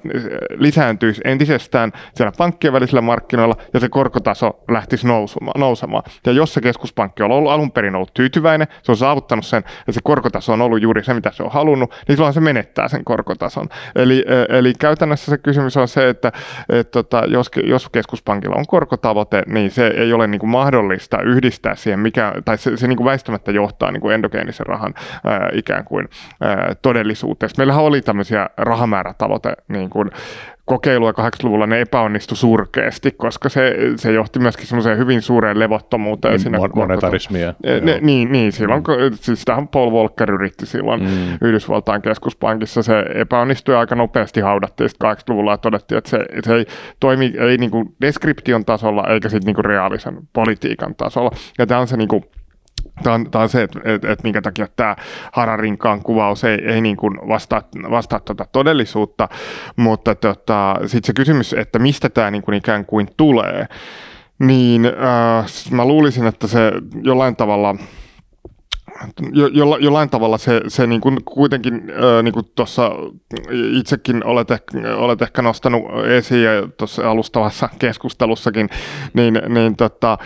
[0.57, 5.61] lisääntyisi entisestään siellä pankkien välisillä markkinoilla ja se korkotaso lähtisi nousemaan.
[5.61, 6.03] nousemaan.
[6.27, 9.92] Ja jos se keskuspankki on ollut alun perin ollut tyytyväinen, se on saavuttanut sen ja
[9.92, 13.05] se korkotaso on ollut juuri se, mitä se on halunnut, niin silloin se menettää sen
[13.05, 13.68] korkotason.
[13.97, 16.33] Eli, eli käytännössä se kysymys on se, että
[16.68, 21.75] et, tota, jos, jos keskuspankilla on korkotavoite, niin se ei ole niin kuin mahdollista yhdistää
[21.75, 24.94] siihen, mikä, tai se, se niin kuin väistämättä johtaa niin kuin endogeenisen rahan
[25.25, 26.09] ää, ikään kuin
[26.40, 27.51] ää, todellisuuteen.
[27.59, 30.11] Meillähän oli tämmöisiä rahamäärätavoite niin kuin
[30.64, 36.33] kokeilua 80-luvulla ne epäonnistui surkeasti, koska se, se johti myöskin semmoiseen hyvin suureen levottomuuteen.
[36.33, 37.55] Niin, siinä mon- monetarismia.
[37.64, 39.16] E, ne, niin, niin, silloin, mm.
[39.20, 41.38] siis sitähän Paul Volcker yritti silloin mm.
[41.40, 42.83] Yhdysvaltain keskuspankissa.
[42.83, 46.66] Se epäonnistui aika nopeasti haudattiin 80-luvulla ja todettiin, että se, se ei
[47.01, 51.31] toimi ei niin kuin deskription tasolla eikä sitten niin kuin reaalisen politiikan tasolla.
[51.59, 52.25] Ja tämä on se niin kuin,
[53.03, 54.97] Tämä on, tämä on se, että, että, että minkä takia tämä
[55.33, 59.29] Hararinkaan kuvaus ei, ei niin kuin vastaa, vastaa tuota todellisuutta,
[59.77, 63.67] mutta tota, sitten se kysymys, että mistä tämä niin kuin ikään kuin tulee,
[64.38, 67.75] niin äh, mä luulisin, että se jollain tavalla–
[69.33, 72.90] jo, jo, jollain tavalla se, se niin kuin kuitenkin äh, niin kuin tuossa
[73.50, 78.68] itsekin olet ehkä, olet ehkä nostanut esiin ja tuossa alustavassa keskustelussakin,
[79.14, 80.18] niin, niin tota,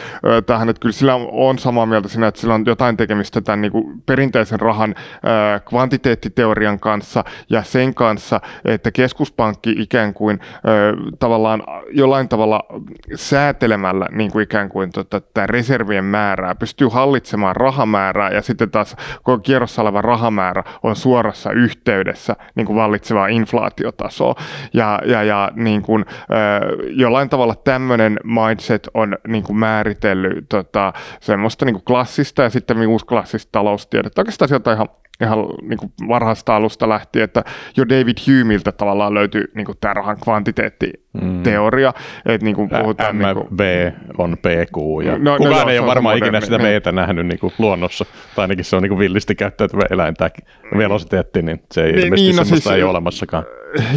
[0.46, 3.72] tähän, että kyllä sillä on samaa mieltä siinä, että sillä on jotain tekemistä tämän niin
[3.72, 11.62] kuin perinteisen rahan äh, kvantiteettiteorian kanssa ja sen kanssa, että keskuspankki ikään kuin äh, tavallaan
[11.90, 12.62] jollain tavalla
[13.14, 18.96] säätelemällä niin kuin ikään kuin tota, tämä reservien määrää pystyy hallitsemaan rahamäärää ja sitten taas
[19.22, 24.34] koko kierrossa oleva rahamäärä on suorassa yhteydessä niin kuin vallitsevaa inflaatiotasoa.
[24.74, 26.04] Ja, ja, ja niin kuin,
[26.90, 32.86] jollain tavalla tämmöinen mindset on niin kuin määritellyt tota, semmoista niin kuin klassista ja sitten
[32.86, 34.20] uusklassista taloustiedettä.
[34.20, 34.88] Oikeastaan sieltä ihan
[35.20, 37.44] ihan niin kuin varhaista alusta lähtien, että
[37.76, 41.90] jo David Humeilta tavallaan löytyy niin kuin tämä rahan kvantiteettiteoria.
[41.90, 42.32] Mm.
[42.32, 45.78] Että niin kuin puhutaan, MV niin kuin, on PQ ja no, no kukaan no, ei
[45.78, 46.80] ole varmaan ikinä sitä niin.
[46.80, 48.04] Vtä nähnyt niin kuin luonnossa,
[48.36, 50.30] tai ainakin se on niin kuin villisti käyttäytyvä eläin, tämä
[50.78, 53.44] velositeetti, niin se ei niin, ilmeisesti niin, no, siis, ei ole olemassakaan.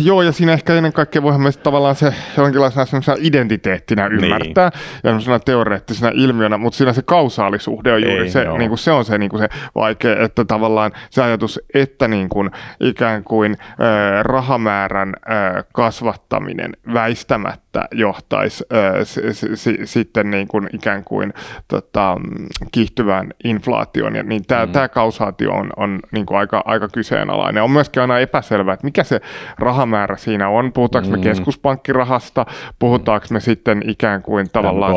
[0.03, 2.83] Joo, ja siinä ehkä ennen kaikkea voihan myös tavallaan se jonkinlaisena
[3.19, 4.23] identiteettinä niin.
[4.23, 4.81] ymmärtää, niin.
[5.03, 8.91] ja semmoisena teoreettisena ilmiönä, mutta siinä se kausaalisuhde on juuri ei, se, niin kuin se
[8.91, 13.57] on se, niin kuin se vaikea, että tavallaan se ajatus, että niin kuin ikään kuin
[13.61, 13.77] äh,
[14.23, 19.19] rahamäärän äh, kasvattaminen väistämättä johtaisi äh, s-
[19.55, 21.33] s- sitten niin kuin ikään kuin
[21.67, 22.17] tota,
[22.71, 24.71] kiihtyvään inflaatioon, ja niin tämä mm.
[24.93, 27.63] kausaatio on, on niin kuin aika, aika kyseenalainen.
[27.63, 29.21] On myöskin aina epäselvää, että mikä se
[29.59, 30.73] rahamäärä siinä on.
[30.73, 31.17] Puhutaanko mm.
[31.17, 32.45] me keskuspankkirahasta,
[32.79, 34.91] puhutaanko me sitten ikään kuin tavallaan...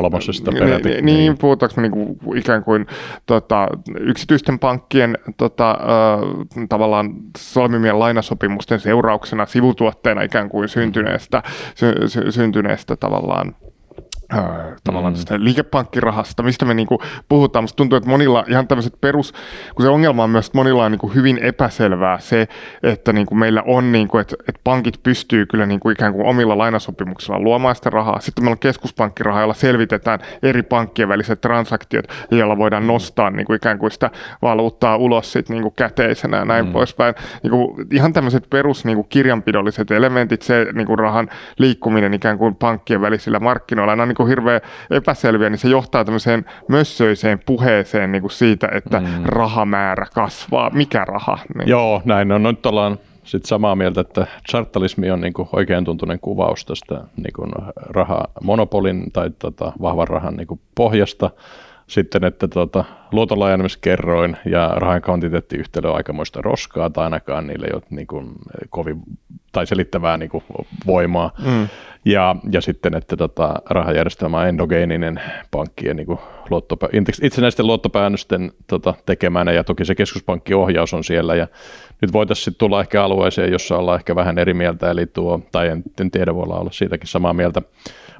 [0.85, 2.87] Niin, niin, niin, puhutaanko me niin kuin, ikään kuin
[3.27, 3.69] tota,
[4.01, 11.43] yksityisten pankkien tota, äh, tavallaan solmimien lainasopimusten seurauksena sivutuotteena ikään kuin syntyneestä,
[11.75, 12.62] sy, sy, syntyneestä
[12.97, 13.57] tavallaan
[14.35, 14.45] Äh,
[14.85, 15.45] tavallaan mm.
[15.45, 17.63] liikepankkirahasta, mistä me niinku puhutaan.
[17.63, 19.33] Musta tuntuu, että monilla ihan tämmöiset perus,
[19.75, 22.49] kun se ongelma on myös, että monilla on niinku hyvin epäselvää se,
[22.83, 27.41] että niinku meillä on, niinku, että, että pankit pystyy kyllä niinku ikään kuin omilla lainasopimuksilla
[27.41, 28.21] luomaan sitä rahaa.
[28.21, 33.79] Sitten meillä on keskuspankkiraha, jolla selvitetään eri pankkien väliset transaktiot, joilla voidaan nostaa niinku ikään
[33.79, 34.11] kuin sitä
[34.43, 36.73] valuuttaa ulos sit niinku käteisenä ja näin mm.
[36.73, 37.15] poispäin.
[37.43, 43.41] Niinku, ihan tämmöiset perus niinku kirjanpidolliset elementit, se niinku rahan liikkuminen ikään kuin pankkien välisillä
[43.41, 48.69] markkinoilla, nämä on niinku hirveän epäselviä, niin se johtaa tämmöiseen mössöiseen puheeseen niin kuin siitä,
[48.73, 49.07] että mm.
[49.25, 50.71] rahamäärä kasvaa.
[50.71, 51.39] Mikä raha?
[51.59, 51.69] Niin.
[51.69, 52.43] Joo, näin on.
[52.43, 57.33] Nyt ollaan sitten samaa mieltä, että chartalismi on niin kuin oikein tuntunen kuvaus tästä niin
[57.37, 61.31] kuin rahamonopolin tai tota, vahvan rahan niin kuin pohjasta.
[61.93, 67.83] Sitten, että tota, luotonlaajennamiskerroin ja rahan kvantiteettiyhtälö on aikamoista roskaa, tai ainakaan niille ei ole
[67.91, 68.33] niin kuin,
[68.71, 69.03] kovin,
[69.53, 70.45] tai selittävää niin kuin,
[70.87, 71.31] voimaa.
[71.47, 71.69] Mm.
[72.05, 76.19] Ja, ja sitten, että tota, rahajärjestelmä on endogeeninen pankkien niin
[76.51, 76.89] luottopä,
[77.23, 81.47] itsenäisten luottopäännösten tota, tekemänä, ja toki se keskuspankkiohjaus on siellä, ja
[82.01, 85.83] nyt voitaisiin tulla ehkä alueeseen, jossa ollaan ehkä vähän eri mieltä, eli tuo, tai en,
[86.01, 87.63] en tiedä, voi olla siitäkin samaa mieltä,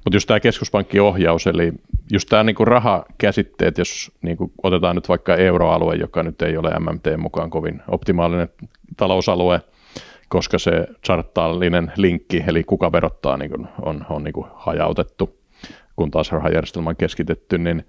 [0.05, 1.73] mutta just tämä keskuspankkiohjaus, eli
[2.13, 6.71] just tämä niin rahakäsitteet, jos niin kuin otetaan nyt vaikka euroalue, joka nyt ei ole
[6.81, 8.49] MMT mukaan kovin optimaalinen
[8.97, 9.61] talousalue,
[10.29, 15.39] koska se charttaallinen linkki, eli kuka verottaa, niin kuin on, on niin kuin hajautettu,
[15.97, 17.85] kun taas rahajärjestelmä on keskitetty, niin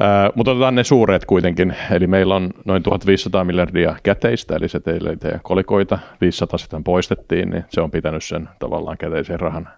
[0.00, 5.28] Ää, mutta otetaan ne suuret kuitenkin, eli meillä on noin 1500 miljardia käteistä, eli seteleitä
[5.28, 9.68] ja kolikoita, 500 sitten poistettiin, niin se on pitänyt sen tavallaan käteisen rahan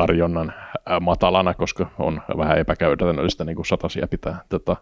[0.00, 0.52] tarjonnan
[1.00, 4.76] matalana, koska on vähän epäkäytännöllistä niin kuin satasia pitää tota,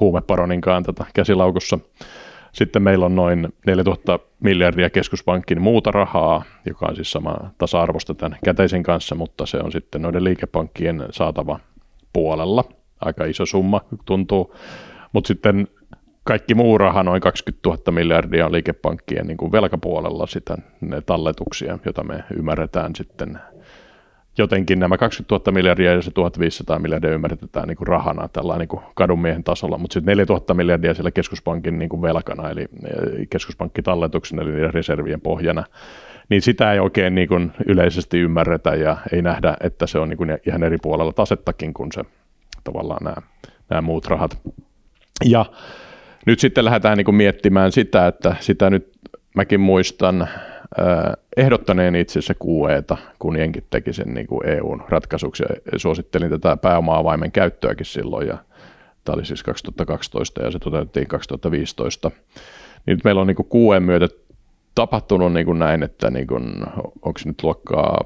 [0.00, 1.78] huumeparoninkaan tota, käsilaukussa.
[2.52, 8.38] Sitten meillä on noin 4000 miljardia keskuspankin muuta rahaa, joka on siis sama tasa-arvosta tämän
[8.44, 11.60] käteisen kanssa, mutta se on sitten noiden liikepankkien saatava
[12.12, 12.64] puolella.
[13.00, 14.54] Aika iso summa tuntuu.
[15.12, 15.68] Mutta sitten
[16.24, 21.78] kaikki muu raha, noin 20 000 miljardia on liikepankkien niin kuin velkapuolella sitä ne talletuksia,
[21.84, 23.38] joita me ymmärretään sitten
[24.38, 28.68] jotenkin nämä 20 000 miljardia ja se 1500 miljardia ymmärretään niin kuin rahana tällä niin
[28.68, 32.66] kuin kadunmiehen tasolla, mutta sitten 4000 miljardia siellä keskuspankin niin kuin velkana, eli
[33.30, 35.64] keskuspankkitalletuksen, eli niiden reservien pohjana,
[36.28, 40.18] niin sitä ei oikein niin kuin yleisesti ymmärretä ja ei nähdä, että se on niin
[40.18, 42.04] kuin ihan eri puolella tasettakin kuin se
[42.64, 43.16] tavallaan nämä,
[43.70, 44.38] nämä muut rahat.
[45.24, 45.46] Ja
[46.26, 48.92] nyt sitten lähdetään niin kuin miettimään sitä, että sitä nyt
[49.34, 50.28] mäkin muistan
[51.36, 55.44] ehdottaneen itse asiassa QEta, kun jenkit teki sen niin kuin EUn ratkaisuksi.
[55.76, 58.38] Suosittelin tätä pääoma-avaimen käyttöäkin silloin, ja
[59.04, 62.10] tämä oli siis 2012 ja se toteutettiin 2015.
[62.86, 64.08] Niin nyt meillä on niin kuin myötä
[64.74, 66.62] tapahtunut niin kuin näin, että niin kuin,
[67.02, 68.04] onko nyt luokkaa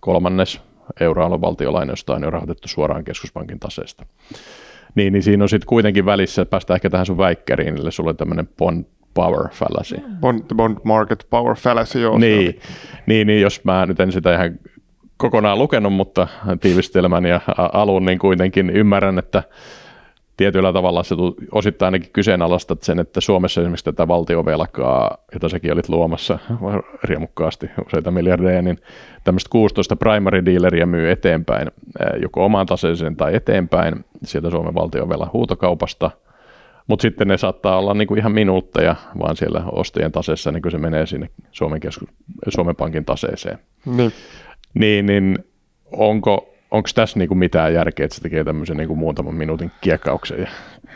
[0.00, 0.60] kolmannes
[1.00, 4.06] euroalueen valtiolainoista on jo rahoitettu suoraan keskuspankin taseesta.
[4.94, 8.16] Niin, niin siinä on sitten kuitenkin välissä, päästään ehkä tähän sun väikkäriin, eli sulla on
[8.16, 8.48] tämmöinen
[9.14, 9.96] power fallacy.
[10.20, 12.18] Bond, bond market power fallacy, joo.
[12.18, 12.60] Niin,
[13.06, 14.58] niin, niin, jos mä nyt en sitä ihan
[15.16, 16.28] kokonaan lukenut, mutta
[16.60, 19.42] tiivistelmän ja alun niin kuitenkin ymmärrän, että
[20.36, 21.14] tietyllä tavalla se
[21.52, 26.38] osittain ainakin kyseenalaistat sen, että Suomessa esimerkiksi tätä valtiovelkaa, jota sekin olit luomassa
[27.04, 28.78] riemukkaasti useita miljardeja, niin
[29.24, 31.70] tämmöistä 16 primary dealeria myy eteenpäin,
[32.22, 36.10] joko omaan taseeseen tai eteenpäin sieltä Suomen valtiovelan huutokaupasta,
[36.86, 40.78] mutta sitten ne saattaa olla niinku ihan minuutteja vaan siellä ostojen taseessa, niin kun se
[40.78, 42.08] menee sinne Suomen, keskus,
[42.48, 43.58] Suomen Pankin taseeseen.
[43.86, 44.12] Niin.
[44.74, 45.38] Niin, niin
[45.92, 50.48] onko onko tässä niinku mitään järkeä, että se tekee tämmöisen niinku muutaman minuutin kiekkauksen?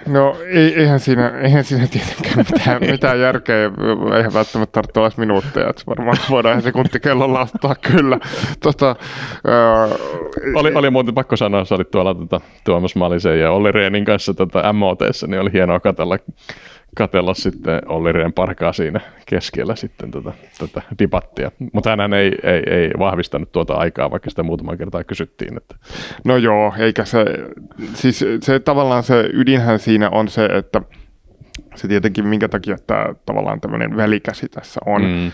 [0.06, 3.70] No ei, eihän, siinä, eihän siinä tietenkään mitään, mitään järkeä,
[4.16, 8.18] eihän välttämättä tarvitse olla minuutteja, että varmaan voidaan sekuntikellolla ottaa kyllä.
[8.60, 8.96] Tota,
[9.46, 9.88] ää...
[10.54, 14.34] oli, oli muuten pakko sanoa, sä olit tuolla tota, Tuomas Malisen ja Olli Reenin kanssa
[14.34, 16.18] tota, MOT, niin oli hienoa katsella
[16.96, 21.50] katella sitten Olli Rehn parkaa siinä keskellä sitten tätä, tätä debattia.
[21.72, 25.56] Mutta hän ei, ei, ei, vahvistanut tuota aikaa, vaikka sitä muutaman kertaa kysyttiin.
[25.56, 25.74] Että.
[26.24, 27.24] No joo, eikä se,
[27.94, 30.82] siis se tavallaan se ydinhän siinä on se, että
[31.74, 35.32] se tietenkin, minkä takia tämä tavallaan tämmöinen välikäsi tässä on, mm.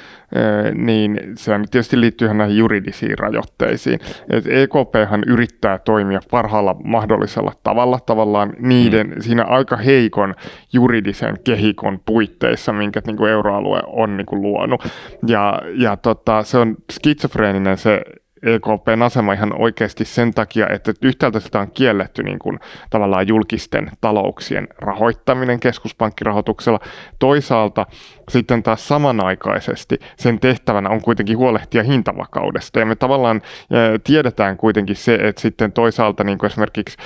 [0.75, 4.01] Niin se tietysti liittyy näihin juridisiin rajoitteisiin.
[4.31, 9.21] Et EKPhan yrittää toimia parhaalla mahdollisella tavalla tavallaan niiden mm.
[9.21, 10.35] siinä aika heikon
[10.73, 14.85] juridisen kehikon puitteissa, minkä niin kuin euroalue on niin kuin luonut.
[15.27, 18.03] Ja, ja tota, se on skitsofreeninen se
[18.45, 23.91] EKPn asema ihan oikeasti sen takia, että yhtäältä sitä on kielletty niin kuin, tavallaan julkisten
[24.01, 26.81] talouksien rahoittaminen keskuspankkirahoituksella.
[27.19, 27.87] Toisaalta
[28.29, 32.79] sitten taas samanaikaisesti sen tehtävänä on kuitenkin huolehtia hintavakaudesta.
[32.79, 33.43] Ja me tavallaan
[34.05, 36.97] tiedetään kuitenkin se, että sitten toisaalta niin kuin esimerkiksi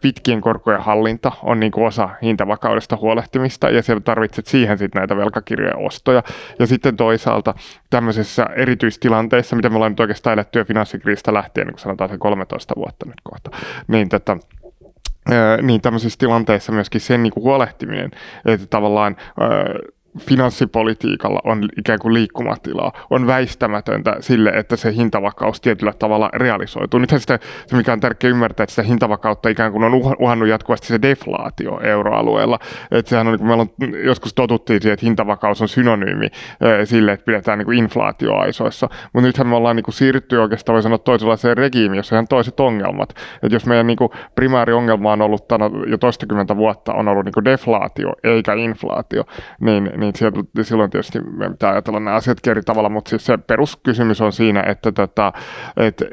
[0.00, 5.16] pitkien korkojen hallinta on niin kuin osa hintavakaudesta huolehtimista ja se tarvitset siihen sitten näitä
[5.16, 6.22] velkakirjojen ostoja.
[6.58, 7.54] Ja sitten toisaalta
[7.90, 12.74] tämmöisessä erityistilanteessa, mitä me ollaan nyt oikeastaan eletty finanssikriisistä lähtien, niin kuin sanotaan se 13
[12.76, 13.50] vuotta nyt kohta,
[13.88, 14.36] niin tätä
[15.62, 18.10] niin tämmöisissä tilanteissa myöskin sen niin kuin huolehtiminen,
[18.44, 19.16] että tavallaan
[20.20, 27.00] finanssipolitiikalla on ikään kuin liikkumatilaa, on väistämätöntä sille, että se hintavakaus tietyllä tavalla realisoituu.
[27.00, 30.86] Nythän sitä, se mikä on tärkeää ymmärtää, että sitä hintavakautta ikään kuin on uhannut jatkuvasti
[30.86, 32.58] se deflaatio euroalueella.
[32.90, 33.70] Että sehän on, niin meillä on,
[34.04, 36.26] joskus totuttiin siihen, että hintavakaus on synonyymi
[36.84, 38.88] sille, että pidetään niin inflaatioaisoissa.
[39.12, 42.60] Mutta nythän me ollaan niin kuin siirrytty oikeastaan, voi sanoa toisenlaiseen regiimiin, jossa on toiset
[42.60, 43.10] ongelmat.
[43.42, 47.24] Että jos meidän niin kuin primääriongelma ongelma on ollut tänä, jo toistakymmentä vuotta on ollut
[47.24, 49.24] niin kuin deflaatio eikä inflaatio,
[49.60, 53.38] niin, niin sieltä, silloin tietysti me pitää ajatella nämä asiat eri tavalla, mutta siis se
[53.38, 55.32] peruskysymys on siinä, että, tota,
[55.76, 56.04] että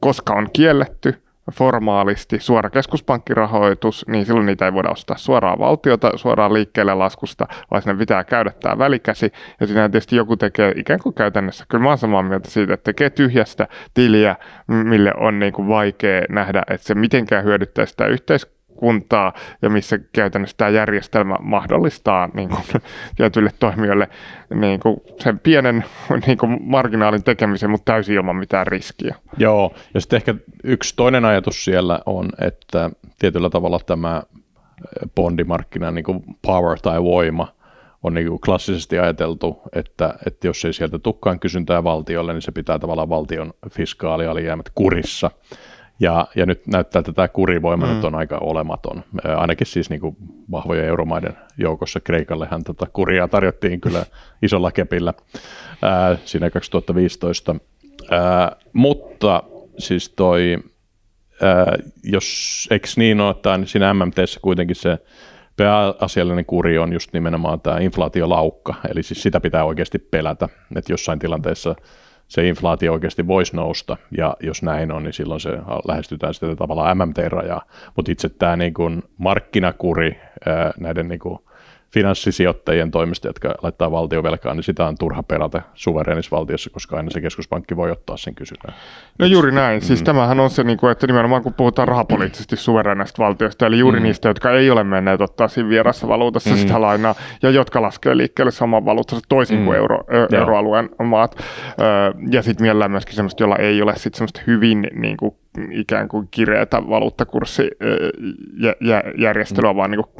[0.00, 1.14] koska on kielletty
[1.52, 7.82] formaalisti suora keskuspankkirahoitus, niin silloin niitä ei voida ostaa suoraan valtiota, suoraan liikkeelle laskusta, vaan
[7.82, 9.32] sinne pitää käydä tämä välikäsi.
[9.60, 12.84] Ja siinä tietysti joku tekee ikään kuin käytännössä, kyllä mä oon samaa mieltä siitä, että
[12.84, 18.57] tekee tyhjästä tiliä, mille on niin kuin vaikea nähdä, että se mitenkään hyödyttää sitä yhteiskuntaa
[18.78, 22.62] kuntaa ja missä käytännössä tämä järjestelmä mahdollistaa niin kuin,
[23.16, 24.08] tietyille toimijoille
[24.54, 25.84] niin kuin, sen pienen
[26.26, 29.14] niin kuin, marginaalin tekemisen, mutta täysin ilman mitään riskiä.
[29.36, 34.22] Joo, ja sitten ehkä yksi toinen ajatus siellä on, että tietyllä tavalla tämä
[35.14, 37.58] bondimarkkinan niin kuin power tai voima
[38.02, 42.52] on niin kuin klassisesti ajateltu, että, että jos ei sieltä tukkaan kysyntää valtiolle, niin se
[42.52, 45.30] pitää tavallaan valtion fiskaalialijäämät kurissa.
[46.00, 47.92] Ja, ja nyt näyttää, että tämä kurivoima mm.
[47.92, 49.04] nyt on aika olematon.
[49.36, 50.16] Ainakin siis niin kuin
[50.50, 54.06] vahvojen euromaiden joukossa Kreikallehan tätä tota kuria tarjottiin kyllä
[54.42, 55.14] isolla kepillä
[55.82, 57.56] ää, siinä 2015.
[58.10, 59.42] Ää, mutta
[59.78, 60.58] siis toi,
[61.42, 64.98] ää, jos eikö niin ole, että siinä MMTssä kuitenkin se
[65.56, 71.18] pääasiallinen kuri on just nimenomaan tämä inflaatiolaukka, eli siis sitä pitää oikeasti pelätä, että jossain
[71.18, 71.74] tilanteessa
[72.28, 75.50] se inflaatio oikeasti voisi nousta, ja jos näin on, niin silloin se
[75.88, 77.62] lähestytään sitten tavallaan MMT-rajaa,
[77.96, 78.74] mutta itse tämä niin
[79.18, 80.20] markkinakuri
[80.80, 81.38] näiden niin kuin
[81.94, 87.20] finanssisijoittajien toimesta, jotka laittaa valtiovelkaa, niin sitä on turha perata suvereenissa valtiossa, koska aina se
[87.20, 88.74] keskuspankki voi ottaa sen kysynnän.
[89.18, 89.80] No juuri näin.
[89.80, 90.04] Siis mm.
[90.04, 94.02] tämähän on se, niin kuin, että nimenomaan kun puhutaan rahapoliittisesti suvereenista valtiosta, eli juuri mm.
[94.02, 96.56] niistä, jotka ei ole menneet ottaa siinä vierassa valuutassa mm.
[96.56, 99.64] sitä lainaa, ja jotka laskee liikkeelle saman valuutassa toisin mm.
[99.64, 101.36] kuin euro, ö, euroalueen maat.
[102.30, 105.34] ja sitten mielellään myöskin semmoista, jolla ei ole sitten semmoista hyvin niin kuin,
[105.70, 109.76] ikään kuin kireätä valuuttakurssijärjestelyä, mm.
[109.76, 110.10] vaan niin kuin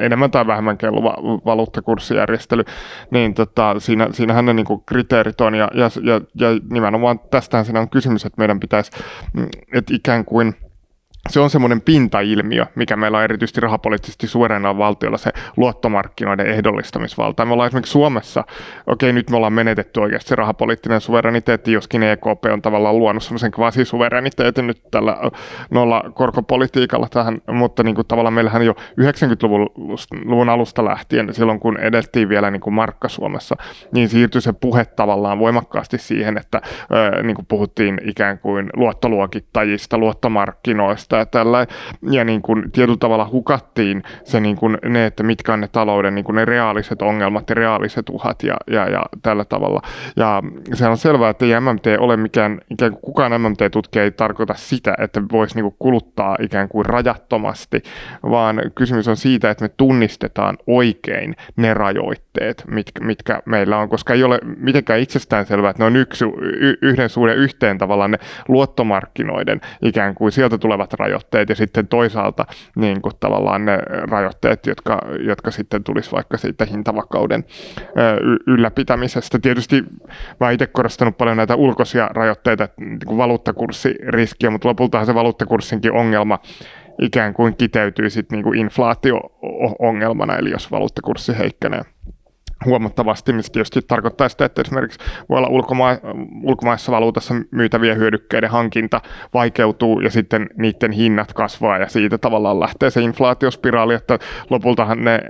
[0.00, 2.64] enemmän tai vähemmän kelluva valuuttakurssijärjestely,
[3.10, 7.64] niin tota, siinä, siinähän ne niin kuin kriteerit on, ja, ja, ja, ja nimenomaan tästähän
[7.64, 8.90] siinä on kysymys, että meidän pitäisi,
[9.34, 10.54] mm, että ikään kuin–
[11.30, 17.44] se on semmoinen pintailmiö, mikä meillä on erityisesti rahapoliittisesti suverenilla valtiolla, se luottomarkkinoiden ehdollistamisvalta.
[17.44, 18.44] Me ollaan esimerkiksi Suomessa,
[18.86, 23.50] okei nyt me ollaan menetetty oikeasti se rahapoliittinen suvereniteetti, joskin EKP on tavallaan luonut semmoisen
[23.50, 25.16] kvasisuvereniteetin nyt tällä
[25.70, 32.28] nolla korkopolitiikalla tähän, mutta niin kuin tavallaan meillähän jo 90-luvun alusta lähtien, silloin kun edeltiin
[32.28, 33.56] vielä niin kuin markka Suomessa,
[33.92, 36.60] niin siirtyi se puhe tavallaan voimakkaasti siihen, että
[37.22, 41.66] niin kuin puhuttiin ikään kuin luottoluokittajista, luottomarkkinoista, ja tällä.
[42.10, 46.14] Ja niin kuin tietyllä tavalla hukattiin se niin kuin ne, että mitkä on ne talouden
[46.14, 49.82] niin kuin ne reaaliset ongelmat ja reaaliset uhat ja, ja, ja tällä tavalla.
[50.16, 50.42] Ja
[50.74, 54.94] se on selvää, että ei MMT ole mikään, ikään kuin kukaan MMT-tutkija ei tarkoita sitä,
[54.98, 57.82] että voisi niin kuin kuluttaa ikään kuin rajattomasti,
[58.30, 64.14] vaan kysymys on siitä, että me tunnistetaan oikein ne rajoitteet, mitkä, mitkä meillä on, koska
[64.14, 66.24] ei ole mitenkään itsestään selvää, että ne on yksi,
[66.82, 71.03] yhden suhde yhteen tavallaan ne luottomarkkinoiden ikään kuin sieltä tulevat rajoitteet
[71.48, 72.46] ja sitten toisaalta
[72.76, 73.78] niin kuin tavallaan ne
[74.10, 77.44] rajoitteet, jotka, jotka sitten tulisi vaikka siitä hintavakauden
[78.46, 79.38] ylläpitämisestä.
[79.38, 79.84] Tietysti
[80.40, 86.38] mä itse korostanut paljon näitä ulkoisia rajoitteita, niin kuin valuuttakurssiriskiä, mutta lopultahan se valuuttakurssinkin ongelma
[87.00, 91.80] ikään kuin kiteytyy sitten niin kuin inflaatio-ongelmana, eli jos valuuttakurssi heikkenee
[92.64, 94.98] huomattavasti, mistä tietysti tarkoittaa sitä, että esimerkiksi
[95.28, 99.00] voi olla ulkoma- ulkomaissa valuutassa myytävien hyödykkeiden hankinta
[99.34, 104.18] vaikeutuu ja sitten niiden hinnat kasvaa ja siitä tavallaan lähtee se inflaatiospiraali, että
[104.50, 105.20] lopultahan ne,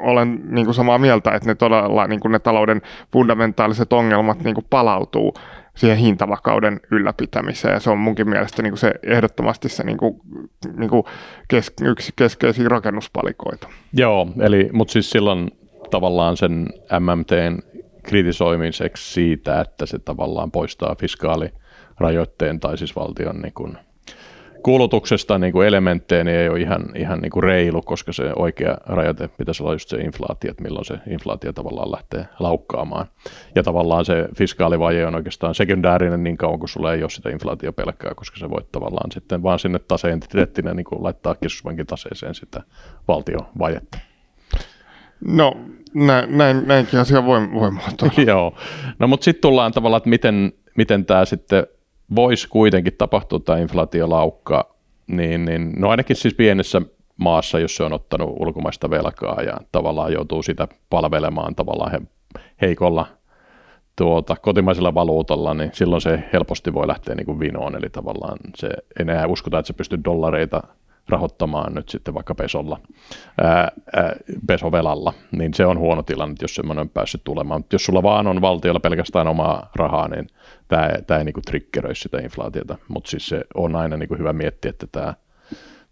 [0.00, 4.54] olen niin kuin samaa mieltä, että ne todella niin kuin ne talouden fundamentaaliset ongelmat niin
[4.54, 5.34] kuin palautuu
[5.78, 7.74] siihen hintavakauden ylläpitämiseen.
[7.74, 10.20] Ja se on munkin mielestä niin kuin se ehdottomasti se niin kuin,
[10.76, 11.02] niin kuin
[11.48, 13.68] kes, yksi keskeisiä rakennuspalikoita.
[13.92, 15.50] Joo, eli, mutta siis silloin
[15.90, 16.66] tavallaan sen
[17.00, 17.58] MMTn
[18.02, 23.78] kritisoimiseksi siitä, että se tavallaan poistaa fiskaalirajoitteen tai siis valtion niin kuin
[24.62, 28.78] kulutuksesta niin kuin elementtejä niin ei ole ihan, ihan niin kuin reilu, koska se oikea
[28.86, 33.06] rajoite pitäisi olla just se inflaatio, että milloin se inflaatio tavallaan lähtee laukkaamaan.
[33.54, 38.14] Ja tavallaan se fiskaalivaje on oikeastaan sekundäärinen niin kauan kuin sulla ei ole sitä inflaatiopelkkää,
[38.14, 42.62] koska se voit tavallaan sitten vaan sinne taseentiteettinä niin kuin laittaa keskuspankin taseeseen sitä
[43.08, 43.98] valtiovajetta.
[45.24, 45.56] No
[46.06, 47.70] näin, näin, näinkin asia voi, voi
[48.26, 48.54] Joo,
[48.98, 51.66] no mutta sitten tullaan tavallaan, että miten, miten tämä sitten
[52.16, 54.74] voisi kuitenkin tapahtua tämä inflaatiolaukka,
[55.06, 56.82] niin, niin no ainakin siis pienessä
[57.16, 62.00] maassa, jos se on ottanut ulkomaista velkaa ja tavallaan joutuu sitä palvelemaan tavallaan he,
[62.60, 63.06] heikolla
[63.96, 68.68] tuota, kotimaisella valuutalla, niin silloin se helposti voi lähteä niin kuin vinoon, eli tavallaan se
[69.00, 70.62] enää uskota, että se pystyy dollareita
[71.08, 72.80] rahoittamaan nyt sitten vaikka pesolla,
[73.40, 77.60] ää, ää, pesovelalla, niin se on huono tilanne, jos semmoinen on päässyt tulemaan.
[77.60, 80.26] Mutta jos sulla vaan on valtiolla pelkästään omaa rahaa, niin
[80.68, 84.68] tämä, tämä ei niinku triggeröi sitä inflaatiota, mutta siis se on aina niinku hyvä miettiä,
[84.68, 85.14] että tämä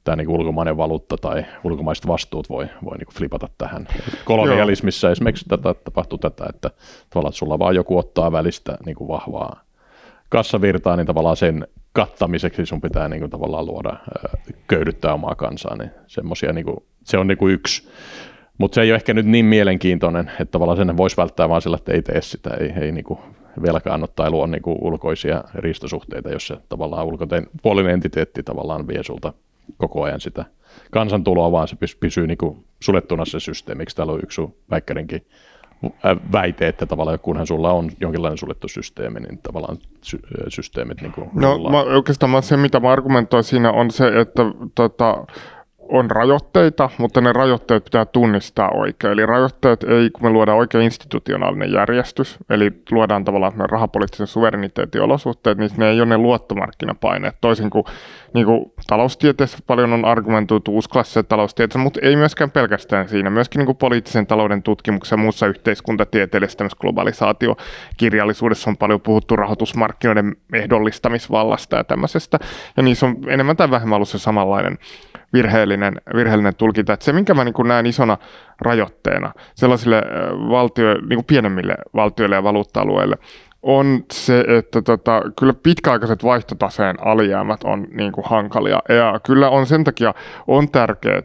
[0.06, 3.88] tämä niin ulkomainen valuutta tai ulkomaiset vastuut voi, voi niin flipata tähän.
[4.24, 6.70] Kolonialismissa esimerkiksi tätä, tapahtuu tätä, että
[7.10, 9.65] tavallaan että sulla vaan joku ottaa välistä niin vahvaa
[10.29, 13.97] kassavirtaa, niin tavallaan sen kattamiseksi sun pitää niin kuin, tavallaan luoda,
[14.68, 17.89] köydyttää omaa kansaa, niin semmosia, niin kuin, se on niin kuin yksi.
[18.59, 21.77] Mutta se ei ole ehkä nyt niin mielenkiintoinen, että tavallaan sen voisi välttää vaan sillä,
[21.77, 23.18] että ei tee sitä, ei, ei niin kuin
[23.62, 29.33] velkaannut tai luo niin kuin ulkoisia riistosuhteita, jos se tavallaan ulkopuolinen entiteetti tavallaan vie sulta
[29.77, 30.45] koko ajan sitä
[30.91, 33.83] kansantuloa, vaan se pysyy niin kuin suljettuna se systeemi.
[33.83, 35.27] Eikö täällä on yksi väikkärinkin
[36.33, 41.31] väite, että tavallaan kunhan sulla on jonkinlainen suljettu systeemi, niin tavallaan sy- systeemit niin kuin
[41.35, 44.43] No mä, oikeastaan mä, se, mitä mä argumentoin siinä on se, että
[44.74, 45.24] tota,
[45.89, 49.12] on rajoitteita, mutta ne rajoitteet pitää tunnistaa oikein.
[49.12, 55.59] Eli rajoitteet ei, kun me luodaan oikein institutionaalinen järjestys, eli luodaan tavallaan rahapoliittisen suvereniteetin olosuhteet,
[55.59, 57.85] niin ne ei ole ne luottomarkkinapaineet, toisin kuin,
[58.35, 63.30] niin kuin taloustieteessä paljon on argumentoitu uusklassisessa taloustieteessä, mutta ei myöskään pelkästään siinä.
[63.30, 71.76] Myöskin niin kuin poliittisen talouden tutkimuksessa ja muussa yhteiskuntatieteellisessä globalisaatiokirjallisuudessa on paljon puhuttu rahoitusmarkkinoiden ehdollistamisvallasta
[71.76, 72.39] ja tämmöisestä.
[72.76, 74.78] Ja niissä on enemmän tai vähemmän ollut se samanlainen
[75.32, 76.93] virheellinen, virheellinen tulkinta.
[76.93, 78.18] Että se, minkä mä niin näen isona
[78.61, 80.03] rajoitteena sellaisille
[80.51, 83.16] valtio, niin kuin pienemmille valtioille ja valuutta-alueille,
[83.66, 88.82] on se, että tota, kyllä pitkäaikaiset vaihtotaseen alijäämät on niin kuin hankalia.
[88.88, 90.14] Ja kyllä on sen takia
[90.46, 91.22] on tärkeää,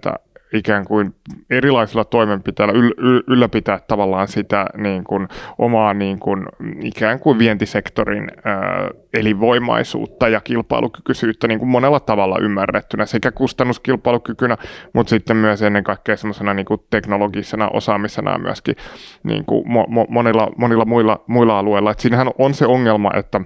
[0.54, 1.16] ikään kuin
[1.49, 5.28] erilaisilla toimenpiteillä yl, yl, ylläpitää tavallaan sitä niin kuin,
[5.58, 6.45] omaa niin kuin,
[6.84, 14.58] ikään kuin vientisektorin ää, elinvoimaisuutta ja kilpailukykyisyyttä niin kuin monella tavalla ymmärrettynä sekä kustannuskilpailukykynä,
[14.93, 18.76] mutta sitten myös ennen kaikkea semmoisena niin kuin teknologisena osaamisena myöskin
[19.24, 21.91] niin kuin mo, mo, monilla, monilla muilla, muilla alueilla.
[21.91, 23.41] Et siinähän on se ongelma, että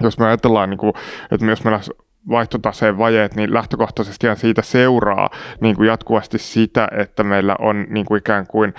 [0.00, 0.92] jos me ajatellaan, niin kuin,
[1.30, 1.80] että jos meillä
[2.28, 8.18] vaihtotaseen vajeet, niin lähtökohtaisesti siitä seuraa niin kuin jatkuvasti sitä, että meillä on niin kuin
[8.18, 8.74] ikään kuin,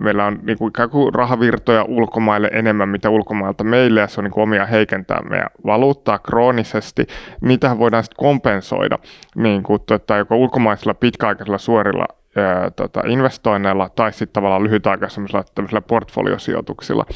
[0.00, 4.24] meillä on niin kuin ikään kuin rahavirtoja ulkomaille enemmän, mitä ulkomailta meille, ja se on
[4.24, 7.06] niin kuin omia heikentää meidän valuuttaa kroonisesti.
[7.40, 8.98] Niitähän voidaan sitten kompensoida
[9.34, 12.06] niin kuin, tota, joko ulkomaisilla pitkäaikaisilla suorilla
[12.36, 17.06] ää, tota, investoinneilla tai sitten tavallaan lyhytaikaisilla portfoliosijoituksilla.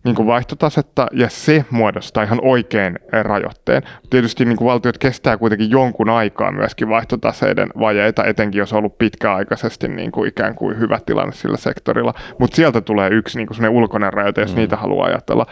[0.04, 3.82] niin kuin vaihtotasetta ja se muodostaa ihan oikein rajoitteen.
[4.10, 8.98] Tietysti niin kuin valtiot kestää kuitenkin jonkun aikaa myöskin vaihtotaseiden vajeita, etenkin jos on ollut
[8.98, 13.68] pitkäaikaisesti niin kuin ikään kuin hyvä tilanne sillä sektorilla, mutta sieltä tulee yksi niin kuin
[13.68, 14.56] ulkoinen rajoite, jos mm.
[14.56, 15.46] niitä haluaa ajatella.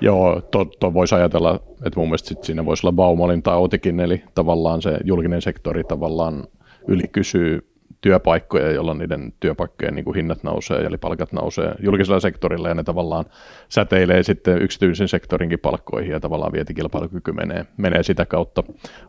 [0.00, 0.40] Joo,
[0.80, 4.82] to voisi ajatella, että mun mielestä sit siinä voisi olla Baumalin tai Otikin, eli tavallaan
[4.82, 6.44] se julkinen sektori tavallaan
[6.88, 7.70] yli kysyy
[8.00, 12.84] työpaikkoja, jolloin niiden työpaikkojen niin kuin hinnat nousee, eli palkat nousee julkisella sektorilla, ja ne
[12.84, 13.24] tavallaan
[13.68, 18.62] säteilee sitten yksityisen sektorinkin palkkoihin, ja tavallaan vietikilpailukyky menee, menee sitä kautta,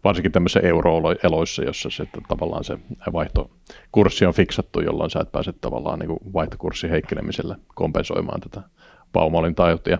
[0.03, 2.77] varsinkin tämmöisissä euroeloissa, jossa se, että tavallaan se
[3.13, 8.61] vaihtokurssi on fiksattu, jolloin sä et pääse tavallaan niin kuin vaihtokurssin heikkenemisellä kompensoimaan tätä
[9.13, 9.97] Baumolin tautia.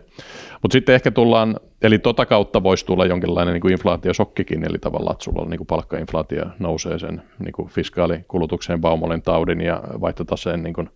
[0.62, 5.14] Mutta sitten ehkä tullaan, eli tota kautta voisi tulla jonkinlainen niin kuin inflaatiosokkikin, eli tavallaan,
[5.14, 10.74] että sulla on niin palkkainflaatio nousee sen niin kuin fiskaalikulutukseen Baumolin taudin ja vaihtotaseen niin
[10.74, 10.90] kuin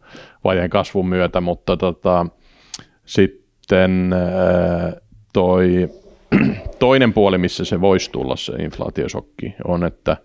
[0.44, 2.26] vajeen kasvun myötä, mutta tota,
[3.06, 4.16] sitten
[5.34, 5.90] toi
[6.80, 10.18] toinen puoli, missä se voisi tulla se inflaatiosokki, on, että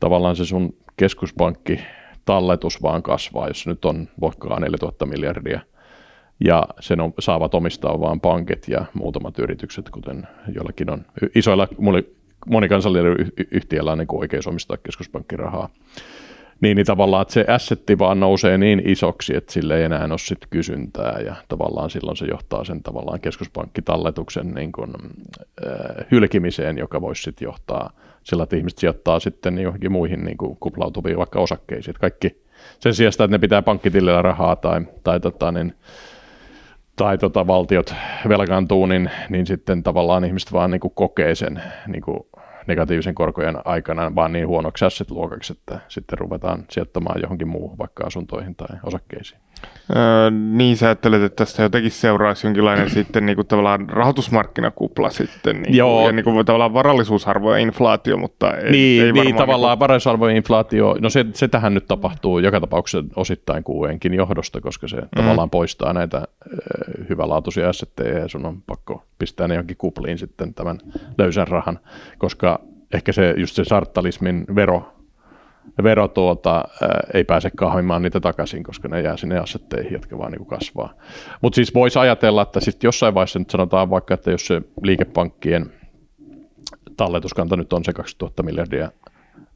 [0.00, 1.80] tavallaan se sun keskuspankki
[2.24, 5.60] talletus vaan kasvaa, jos nyt on vaikka 4000 miljardia–
[6.40, 11.68] ja sen on, saavat omistaa vain pankit ja muutamat yritykset, kuten joillakin on isoilla
[12.46, 15.68] monikansallisilla yhtiöillä on niin oikeus omistaa keskuspankkirahaa.
[16.60, 20.18] Niin, niin tavallaan, että se assetti vaan nousee niin isoksi, että sille ei enää ole
[20.18, 24.90] sit kysyntää ja tavallaan silloin se johtaa sen tavallaan keskuspankkitalletuksen niin kuin,
[25.66, 27.90] äh, hylkimiseen, joka voisi sitten johtaa
[28.24, 31.96] sillä, että ihmiset sijoittaa sitten johonkin muihin niin kuin kuplautuviin vaikka osakkeisiin.
[32.00, 32.42] Kaikki
[32.80, 35.74] sen sijaan, että ne pitää pankkitilillä rahaa tai, tai tota, niin,
[36.98, 37.94] tai tota, valtiot
[38.28, 42.18] velkaantuu, niin, niin sitten tavallaan ihmiset vaan niin kuin kokee sen niin kuin
[42.66, 48.54] negatiivisen korkojen aikana vaan niin huonoksi asset-luokaksi, että sitten ruvetaan sijoittamaan johonkin muuhun, vaikka asuntoihin
[48.54, 49.40] tai osakkeisiin.
[49.96, 55.62] Öö, niin sä ajattelet, että tästä jotenkin seuraisi jonkinlainen sitten niin kuin tavallaan rahoitusmarkkinakupla sitten,
[55.62, 56.06] niin Joo.
[56.06, 60.36] ja niin kuin tavallaan varallisuusarvo ja inflaatio, mutta ei, niin, ei niin tavallaan niin varallisuusarvojen
[60.36, 65.08] inflaatio, no se, se tähän nyt tapahtuu joka tapauksessa osittain kuuenkin johdosta, koska se mm.
[65.16, 66.24] tavallaan poistaa näitä äh,
[67.08, 70.78] hyvälaatuisia assetteja ja sun on pakko pistää ne johonkin kupliin sitten tämän
[71.18, 71.78] löysän rahan,
[72.18, 72.60] koska
[72.94, 74.97] ehkä se just se sartalismin vero
[75.82, 76.64] vero tuota,
[77.14, 80.92] ei pääse kahvimaan niitä takaisin, koska ne jää sinne assetteihin, jotka vaan niin kasvaa.
[81.42, 85.72] Mutta siis voisi ajatella, että sitten jossain vaiheessa nyt sanotaan vaikka, että jos se liikepankkien
[86.96, 88.92] talletuskanta nyt on se 2000 miljardia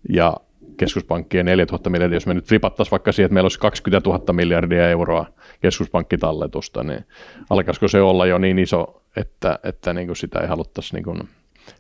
[0.09, 0.37] ja
[0.77, 4.91] keskuspankkien 4000 miljardia, jos me nyt ripattaisiin vaikka siihen, että meillä olisi 20 000 miljardia
[4.91, 5.27] euroa
[5.61, 7.05] keskuspankkitalletusta, niin
[7.51, 11.29] alkaisiko se olla jo niin iso, että, että niin kuin sitä ei haluttaisi niin kuin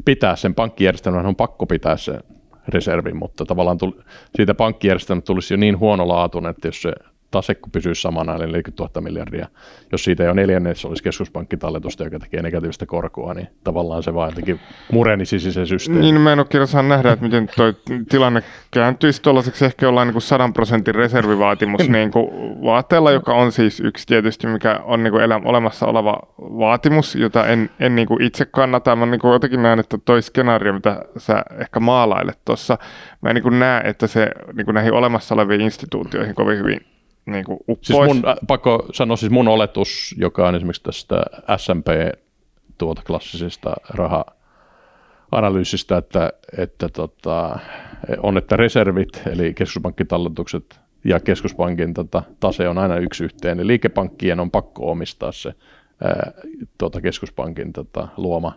[0.04, 2.18] pitää sen pankkijärjestelmän, on pakko pitää se
[2.68, 3.94] reservin, mutta tavallaan tuli,
[4.36, 6.92] siitä pankkijärjestelmästä tulisi jo niin huonolaatuinen, että jos se
[7.32, 9.48] tase kun pysyisi samana, eli 40 000 miljardia,
[9.92, 14.60] jos siitä jo neljännes olisi keskuspankkitalletusta, joka tekee negatiivista korkoa, niin tavallaan se vaan jotenkin
[14.92, 16.00] murenisi se systeemi.
[16.00, 17.72] Niin, mä en ole kirjassa nähdä, että miten tuo
[18.08, 22.28] tilanne kääntyisi tuollaiseksi ehkä jollain niin kuin 100 prosentin reservivaatimus niin kuin
[22.62, 27.46] vaatteella, joka on siis yksi tietysti, mikä on niin kuin elä, olemassa oleva vaatimus, jota
[27.46, 28.96] en, en niin kuin itse kannata.
[28.96, 32.78] Mä niin kuin jotenkin näen, että toi skenaario, mitä sä ehkä maalailet tuossa,
[33.20, 36.91] mä en niin kuin näe, että se niin kuin näihin olemassa oleviin instituutioihin kovin hyvin
[37.26, 41.22] niin kuin Siis mun, äh, pakko sanoa, siis mun oletus, joka on esimerkiksi tästä
[41.56, 42.18] S&P
[42.78, 44.24] tuota klassisesta raha
[45.32, 47.58] analyysistä, että, että tota,
[48.22, 54.40] on, että reservit, eli keskuspankkitalletukset ja keskuspankin tota, tase on aina yksi yhteen, niin liikepankkien
[54.40, 55.54] on pakko omistaa se
[56.04, 56.32] ää,
[56.78, 58.52] tuota, keskuspankin tota, luoma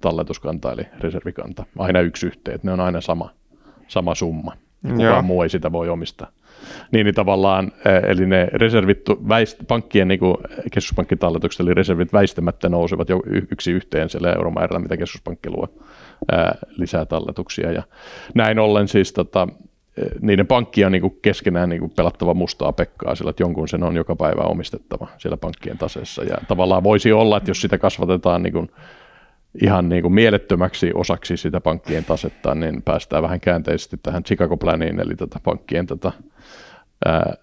[0.00, 3.30] talletuskanta, eli reservikanta, aina yksi yhteen, että ne on aina sama,
[3.88, 4.52] sama summa.
[4.82, 5.22] Kukaan Joo.
[5.22, 6.28] muu ei sitä voi omistaa.
[6.92, 7.72] Niin, niin tavallaan,
[8.06, 10.36] eli ne reservit, väist, pankkien niin kuin
[10.70, 15.68] keskuspankkitalletukset, eli reservit väistämättä nousevat jo yksi yhteen sillä euromäärällä, mitä keskuspankki luo
[16.32, 17.72] ää, lisää talletuksia.
[17.72, 17.82] Ja
[18.34, 19.48] näin ollen siis tota,
[20.20, 23.82] niiden pankkia on niin kuin keskenään niin kuin pelattava mustaa pekkaa, sillä että jonkun sen
[23.82, 26.24] on joka päivä omistettava siellä pankkien taseessa.
[26.24, 28.70] Ja tavallaan voisi olla, että jos sitä kasvatetaan niin kuin
[29.62, 35.00] ihan niin kuin mielettömäksi osaksi sitä pankkien tasetta, niin päästään vähän käänteisesti tähän Chicago Planiin,
[35.00, 36.12] eli tätä pankkien tätä,
[37.04, 37.34] ää,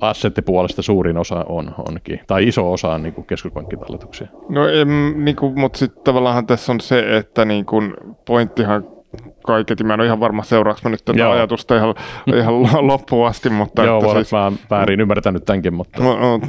[0.00, 4.28] assettipuolesta suurin osa on, onkin, tai iso osa on niin kuin keskuspankkitalletuksia.
[4.48, 4.88] No, em,
[5.24, 7.94] niin kuin, mutta sitten tavallaan tässä on se, että niin kuin,
[8.26, 8.99] pointtihan
[9.46, 9.84] kaiketi.
[9.84, 11.32] Mä en ole ihan varma seuraavaksi nyt tätä Joo.
[11.32, 11.94] ajatusta ihan,
[12.40, 13.50] ihan loppuun asti.
[13.50, 16.02] Mutta Joo, että siis, mä väärin ymmärtänyt tämänkin, mutta...
[16.02, 16.40] No, no,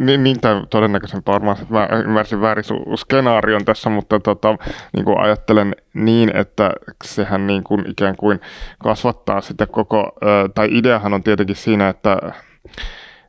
[0.00, 4.56] niin, niin tai todennäköisen varmaan, että mä ymmärsin väärin sun skenaarion tässä, mutta tota,
[4.96, 6.72] niin kuin ajattelen niin, että
[7.04, 8.40] sehän niin kuin ikään kuin
[8.78, 10.12] kasvattaa sitä koko,
[10.54, 12.18] tai ideahan on tietenkin siinä, että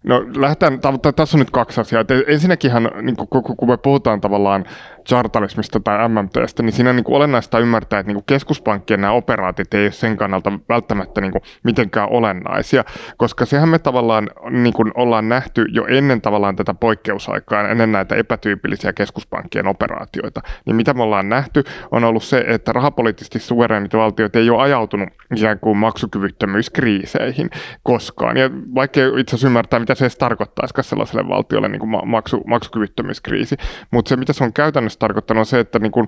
[0.04, 0.80] No lähdetään,
[1.16, 2.04] tässä on nyt kaksi asiaa.
[2.28, 2.72] Ensinnäkin,
[3.02, 4.66] niin kun, kun me puhutaan tavallaan
[5.10, 9.74] chartalismista tai MMTstä, niin siinä niin kuin olennaista ymmärtää, että niin kuin keskuspankkien nämä operaatit
[9.74, 12.84] ei ole sen kannalta välttämättä niin kuin mitenkään olennaisia,
[13.18, 18.16] koska sehän me tavallaan niin kuin ollaan nähty jo ennen tavallaan tätä poikkeusaikaa, ennen näitä
[18.16, 20.42] epätyypillisiä keskuspankkien operaatioita.
[20.66, 25.10] Niin mitä me ollaan nähty, on ollut se, että rahapoliittisesti suvereenit valtiot ei ole ajautunut
[25.36, 27.50] ikään kuin maksukyvyttömyyskriiseihin
[27.84, 28.38] koskaan.
[28.38, 33.58] Ja vaikka itse asiassa ymmärtää, mitä se edes tarkoittaisi sellaiselle valtiolle niin kuin maksu, maksukyvyttömyyskriisi,
[33.92, 36.08] mutta se mitä se on käytännössä käytännössä tarkoittanut on se, että niin kuin,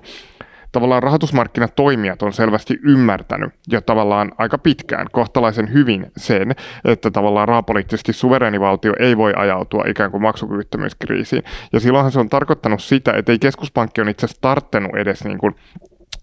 [0.72, 8.12] tavallaan rahoitusmarkkinatoimijat on selvästi ymmärtänyt jo tavallaan aika pitkään kohtalaisen hyvin sen, että tavallaan rahapoliittisesti
[8.12, 11.42] suverenivaltio ei voi ajautua ikään kuin maksukyvyttömyyskriisiin.
[11.72, 15.38] Ja silloinhan se on tarkoittanut sitä, että ei keskuspankki ole itse asiassa tarttenut edes niin
[15.38, 15.54] kuin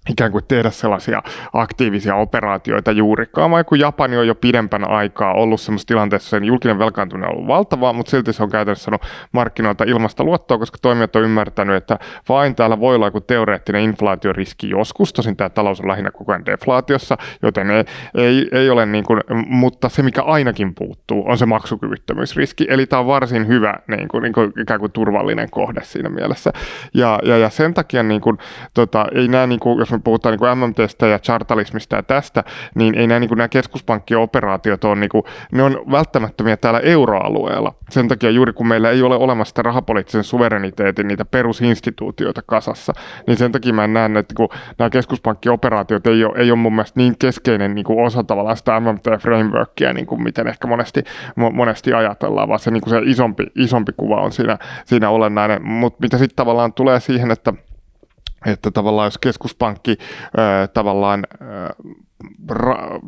[0.09, 1.23] ikään kuin tehdä sellaisia
[1.53, 6.79] aktiivisia operaatioita juurikaan, vaan kun Japani on jo pidempän aikaa ollut sellaisessa tilanteessa, sen julkinen
[6.79, 9.01] velkaantuminen on ollut valtavaa, mutta silti se on käytännössä saanut
[9.31, 11.99] markkinoilta ilmasta luottoa, koska toimijat on ymmärtänyt, että
[12.29, 14.69] vain täällä voi olla joku teoreettinen inflaatioriski.
[14.69, 17.83] Joskus, tosin tämä talous on lähinnä koko ajan deflaatiossa, joten ei,
[18.15, 22.99] ei, ei ole niin kuin, mutta se mikä ainakin puuttuu on se maksukyvyttömyysriski, eli tämä
[22.99, 26.53] on varsin hyvä niin kuin, niin kuin, ikään kuin turvallinen kohde siinä mielessä.
[26.93, 28.37] Ja, ja, ja sen takia niin kuin,
[28.73, 32.43] tota, ei nämä, niin kuin, jos me puhutaan niin MMTstä ja chartalismista ja tästä,
[32.75, 36.79] niin ei nämä, niin kuin nämä keskuspankkien operaatiot ole, niin kuin, ne on välttämättömiä täällä
[36.79, 37.73] euroalueella.
[37.89, 42.93] Sen takia juuri kun meillä ei ole olemassa sitä rahapoliittisen suvereniteetin niitä perusinstituutioita kasassa,
[43.27, 46.99] niin sen takia mä näen, että kun nämä keskuspankkioperaatiot ei ole, ei ole mun mielestä
[46.99, 51.03] niin keskeinen niin kuin osa tavallaan sitä MMT-frameworkia, niin kuin miten ehkä monesti,
[51.35, 55.67] monesti ajatellaan, vaan se, niin kuin se isompi, isompi kuva on siinä, siinä olennainen.
[55.67, 57.53] Mutta mitä sitten tavallaan tulee siihen, että
[58.45, 59.97] että tavallaan jos keskuspankki
[60.73, 61.27] tavallaan,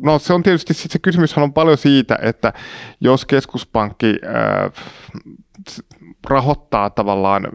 [0.02, 2.52] no se on tietysti se kysymys on paljon siitä, että
[3.00, 4.14] jos keskuspankki
[6.28, 7.48] rahoittaa tavallaan,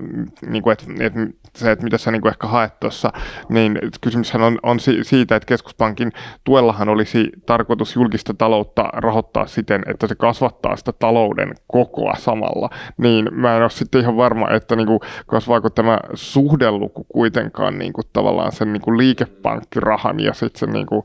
[0.48, 1.20] niin kuin, että, että
[1.56, 3.14] se, että mitä sä niin kuin ehkä haet tuossa,
[3.50, 6.12] niin kysymyshän on, on siitä, että keskuspankin
[6.44, 12.70] tuellahan olisi tarkoitus julkista taloutta rahoittaa siten, että se kasvattaa sitä talouden kokoa samalla.
[12.98, 17.94] Niin mä en ole sitten ihan varma, että niin kuin kasvaako tämä suhdeluku kuitenkaan niin
[17.94, 21.04] kuin tavallaan sen niin kuin liikepankkirahan ja sitten sen niin kuin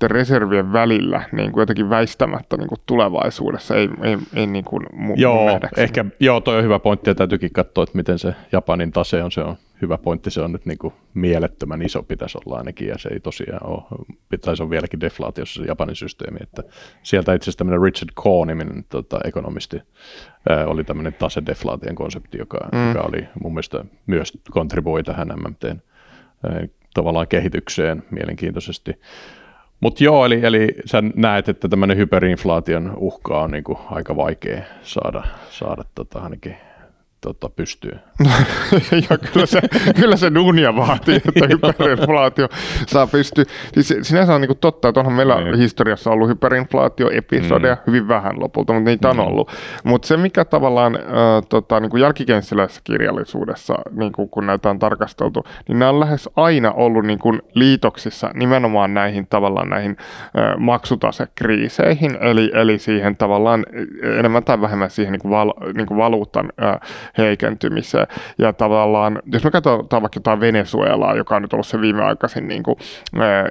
[0.00, 4.82] niiden reservien välillä niin kuin jotenkin väistämättä niin kuin tulevaisuudessa, ei, ei, ei niin kuin
[4.82, 8.92] mu- joo, ehkä, joo, toi on hyvä pointti ja täytyykin katsoa, että miten se Japanin
[8.92, 12.58] tase on, se on hyvä pointti, se on nyt niin kuin mielettömän iso pitäisi olla
[12.58, 13.82] ainakin, ja se ei tosiaan ole,
[14.28, 16.62] pitäisi olla vieläkin deflaatiossa se Japanin systeemi, että
[17.02, 19.82] sieltä itse asiassa tämmöinen Richard Cohn-niminen tota, ekonomisti
[20.48, 22.88] ää, oli tämmöinen tasedeflaation konsepti, joka, mm.
[22.88, 25.80] joka oli mun mielestä myös kontribuoi tähän MMTn
[26.48, 29.00] ää, tavallaan kehitykseen mielenkiintoisesti.
[29.80, 35.24] Mutta joo, eli, eli sä näet, että tämmöinen hyperinflaation uhka on niinku aika vaikea saada,
[35.50, 36.56] saada tota, ainakin
[37.20, 37.92] tota, pystyy.
[39.10, 39.60] ja kyllä se,
[40.00, 42.48] kyllä se duunia vaatii, että hyperinflaatio
[42.86, 43.44] saa pystyä.
[43.74, 45.58] Siis sinänsä on niin kuin totta, että onhan meillä niin.
[45.58, 47.80] historiassa ollut hyperinflaatioepisodeja mm.
[47.86, 49.18] hyvin vähän lopulta, mutta niitä mm.
[49.18, 49.50] on ollut.
[49.84, 51.02] Mutta se, mikä tavallaan äh,
[51.48, 56.28] tota, niin kuin jälkikenssiläisessä kirjallisuudessa, niin kuin, kun näitä on tarkasteltu, niin nämä on lähes
[56.36, 63.66] aina ollut niin kuin liitoksissa nimenomaan näihin tavallaan näihin äh, maksutasekriiseihin, eli, eli siihen tavallaan
[64.18, 66.80] enemmän tai vähemmän siihen niin kuin val, niin kuin valuutan äh,
[67.18, 68.06] heikentymiseen.
[68.38, 72.62] Ja tavallaan, jos me katsotaan vaikka jotain Venezuelaa, joka on nyt ollut se viimeaikaisin niin
[72.62, 72.76] kuin,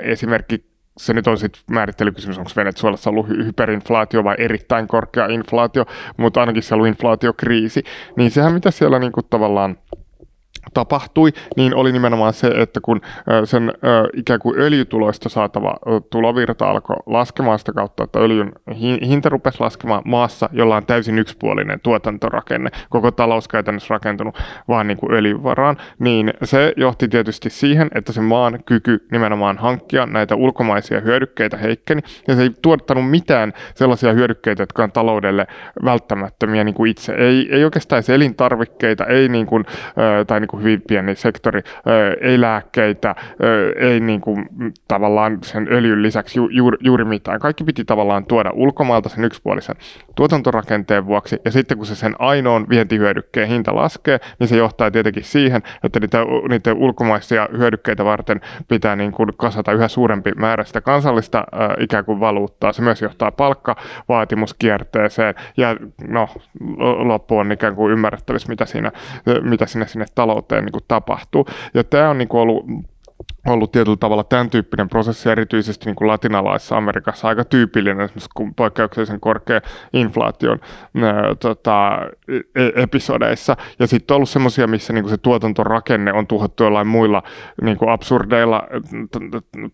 [0.04, 0.66] esimerkki
[0.98, 5.86] se nyt on sitten määrittelykysymys, onko Venezuelassa ollut hyperinflaatio vai erittäin korkea inflaatio,
[6.18, 7.84] mutta ainakin se on ollut inflaatiokriisi,
[8.16, 9.78] niin sehän mitä siellä niin kuin tavallaan
[10.74, 13.02] tapahtui, niin oli nimenomaan se, että kun
[13.44, 13.74] sen
[14.14, 15.76] ikään kuin öljytuloista saatava
[16.10, 18.52] tulovirta alkoi laskemaan sitä kautta, että öljyn
[19.08, 24.98] hinta rupesi laskemaan maassa, jolla on täysin yksipuolinen tuotantorakenne, koko talous käytännössä rakentunut vaan niin
[24.98, 30.36] kuin öljyn varaan, niin se johti tietysti siihen, että se maan kyky nimenomaan hankkia näitä
[30.36, 35.48] ulkomaisia hyödykkeitä heikkeni, ja se ei tuottanut mitään sellaisia hyödykkeitä, jotka on taloudelle
[35.86, 37.14] välttämättömiä niin kuin itse.
[37.14, 39.66] Ei, ei oikeastaan elintarvikkeita, ei niin kuin,
[40.28, 41.62] tai niin kuin hyvin pieni sektori,
[42.22, 43.16] ei lääkkeitä,
[43.80, 44.46] ei niin kuin,
[44.88, 47.40] tavallaan sen öljyn lisäksi ju, juuri, juuri mitään.
[47.40, 49.76] Kaikki piti tavallaan tuoda ulkomailta sen yksipuolisen
[50.16, 55.24] tuotantorakenteen vuoksi, ja sitten kun se sen ainoan vientihyödykkeen hinta laskee, niin se johtaa tietenkin
[55.24, 56.18] siihen, että niitä,
[56.50, 61.46] niitä ulkomaisia hyödykkeitä varten pitää niin kuin kasata yhä suurempi määrä sitä kansallista
[61.80, 62.74] ikään kuin valuuttaa.
[62.74, 65.76] Se myös johtaa palkkavaatimuskierteeseen, ja
[66.08, 66.28] no,
[66.98, 68.92] loppu on ikään kuin ymmärrettävissä, mitä siinä,
[69.42, 71.48] mitä sinne, sinne talouteen talouteen niin kuin tapahtuu.
[71.74, 72.66] Ja tämä on niin kuin ollut
[73.54, 79.20] ollut tietyllä tavalla tämän tyyppinen prosessi erityisesti niin kuin latinalaisessa Amerikassa aika tyypillinen kun poikkeuksellisen
[79.20, 79.62] korkean
[79.94, 80.60] inflaation
[81.04, 82.00] ää, tota,
[82.56, 83.58] e- episodeissa.
[83.80, 87.24] Ja sitten on ollut semmoisia, missä niin kuin se tuotantorakenne on tuhottu jollain muilla
[87.62, 88.64] niin kuin absurdeilla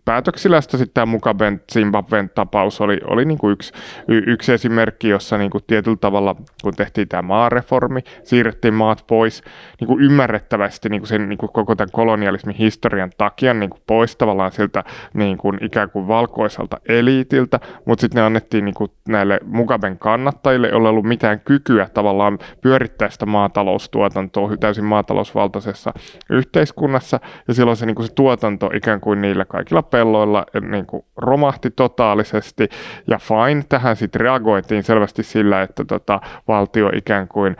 [0.04, 0.60] päätöksillä.
[0.60, 3.72] Sitten tämä Mugaben Zimbabwen tapaus oli, oli niin kuin yksi,
[4.08, 9.42] yksi esimerkki, jossa niin kuin tietyllä tavalla, kun tehtiin tämä maareformi, siirrettiin maat pois
[9.80, 13.82] niin kuin ymmärrettävästi niin kuin sen niin kuin koko tämän kolonialismin historian takia, niin kuin
[13.86, 14.84] pois tavallaan siltä
[15.14, 20.68] niin kuin ikään kuin valkoiselta eliitiltä, mutta sitten ne annettiin niin kuin näille Mugaben kannattajille,
[20.68, 25.92] joilla ei ollut mitään kykyä tavallaan pyörittää sitä maataloustuotantoa täysin maatalousvaltaisessa
[26.30, 31.04] yhteiskunnassa, ja silloin se, niin kuin se tuotanto ikään kuin niillä kaikilla pelloilla niin kuin
[31.16, 32.68] romahti totaalisesti,
[33.06, 37.56] ja fine, tähän sitten reagoitiin selvästi sillä, että tota, valtio ikään kuin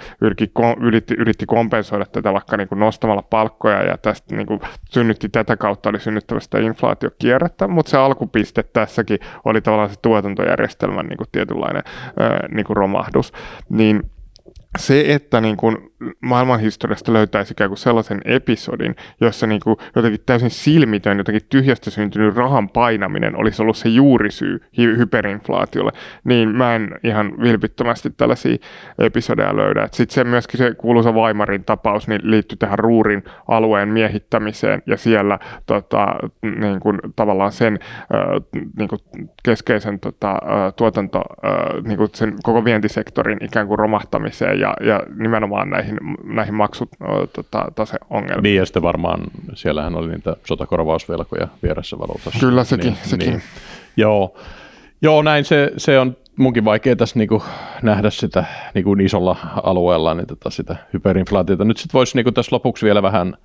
[0.80, 5.56] yritti, yritti kompensoida tätä vaikka niin kuin nostamalla palkkoja, ja tästä niin kuin synnytti tätä
[5.56, 11.28] kautta oli synnyttävä sitä inflaatiokierrettä, mutta se alkupiste tässäkin oli tavallaan se tuotantojärjestelmän niin kuin
[11.32, 11.82] tietynlainen
[12.20, 13.32] ää, niin kuin romahdus.
[13.68, 14.02] Niin
[14.78, 20.50] se, että niin kuin maailmanhistoriasta löytäisi ikään kuin sellaisen episodin, jossa niin kuin jotenkin täysin
[20.50, 25.92] silmitön, jotenkin tyhjästä syntynyt rahan painaminen olisi ollut se juurisyy hy- hyperinflaatiolle,
[26.24, 28.56] niin mä en ihan vilpittömästi tällaisia
[28.98, 29.88] episodeja löydä.
[29.92, 35.38] Sitten se myöskin se kuuluisa Weimarin tapaus niin liittyy tähän Ruurin alueen miehittämiseen ja siellä
[35.66, 39.00] tota, niin kuin, tavallaan sen äh, niin kuin
[39.44, 45.02] keskeisen tota, äh, tuotanto, äh, niin kuin sen koko vientisektorin ikään kuin romahtamiseen ja, ja
[45.16, 45.93] nimenomaan näihin,
[46.24, 46.90] näihin maksut
[47.32, 48.42] tota, taseongelmiin.
[48.42, 49.20] Niin ja sitten varmaan
[49.54, 52.40] siellähän oli niitä sotakorvausvelkoja vieressä valuutassa.
[52.40, 52.92] Kyllä sekin.
[52.92, 53.28] Niin, sekin.
[53.28, 53.42] Niin.
[53.96, 54.36] Joo.
[55.02, 57.42] Joo, näin se, se on munkin vaikea tässä niinku
[57.82, 61.64] nähdä sitä niinku isolla alueella niin tota sitä hyperinflaatiota.
[61.64, 63.36] Nyt sitten voisi niinku tässä lopuksi vielä vähän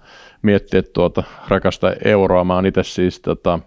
[0.41, 2.43] miettiä tuota rakasta euroa.
[2.43, 3.59] Mä oon itse siis tota,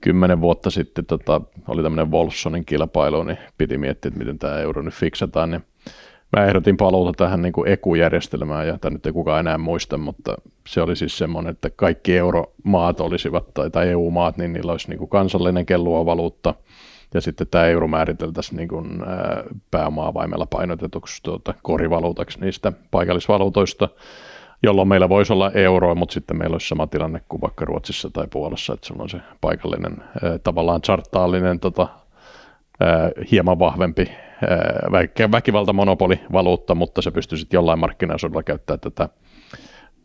[0.00, 4.82] kymmenen vuotta sitten tota, oli tämmöinen Wolfsonin kilpailu, niin piti miettiä, että miten tämä euro
[4.82, 5.50] nyt fiksataan.
[5.50, 5.64] Niin
[6.36, 10.34] mä ehdotin paluuta tähän niin EKU-järjestelmään, ja tämä nyt ei kukaan enää muista, mutta
[10.68, 14.98] se oli siis semmoinen, että kaikki euromaat olisivat, tai, tai EU-maat, niin niillä olisi niin
[14.98, 16.54] kuin kansallinen kellua valuutta,
[17.14, 23.88] ja sitten tämä euro määriteltäisiin niin kuin, ää, pääomaavaimella painotetuksi tuota, korivaluutaksi niistä paikallisvaluutoista,
[24.62, 28.26] jolloin meillä voisi olla euro, mutta sitten meillä olisi sama tilanne kuin vaikka Ruotsissa tai
[28.30, 31.88] Puolassa, että sulla on se paikallinen ää, tavallaan chartaallinen tota,
[32.80, 34.10] ää, hieman vahvempi
[34.42, 39.08] ää, väkivaltamonopolivaluutta, mutta se pystyy sitten jollain markkinaosuudella käyttämään tätä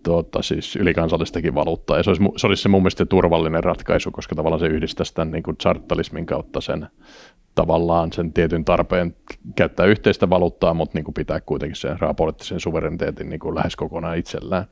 [0.06, 1.98] tuota, siis ylikansallistakin valuuttaa.
[1.98, 5.32] Ja se olisi, se olisi se mun mielestä turvallinen ratkaisu, koska tavallaan se yhdistäisi tämän
[5.32, 6.88] niin kuin chartalismin kautta sen
[7.56, 9.16] tavallaan sen tietyn tarpeen
[9.56, 14.18] käyttää yhteistä valuuttaa, mutta niin kuin pitää kuitenkin sen rahapoliittisen suvereniteetin niin kuin lähes kokonaan
[14.18, 14.66] itsellään.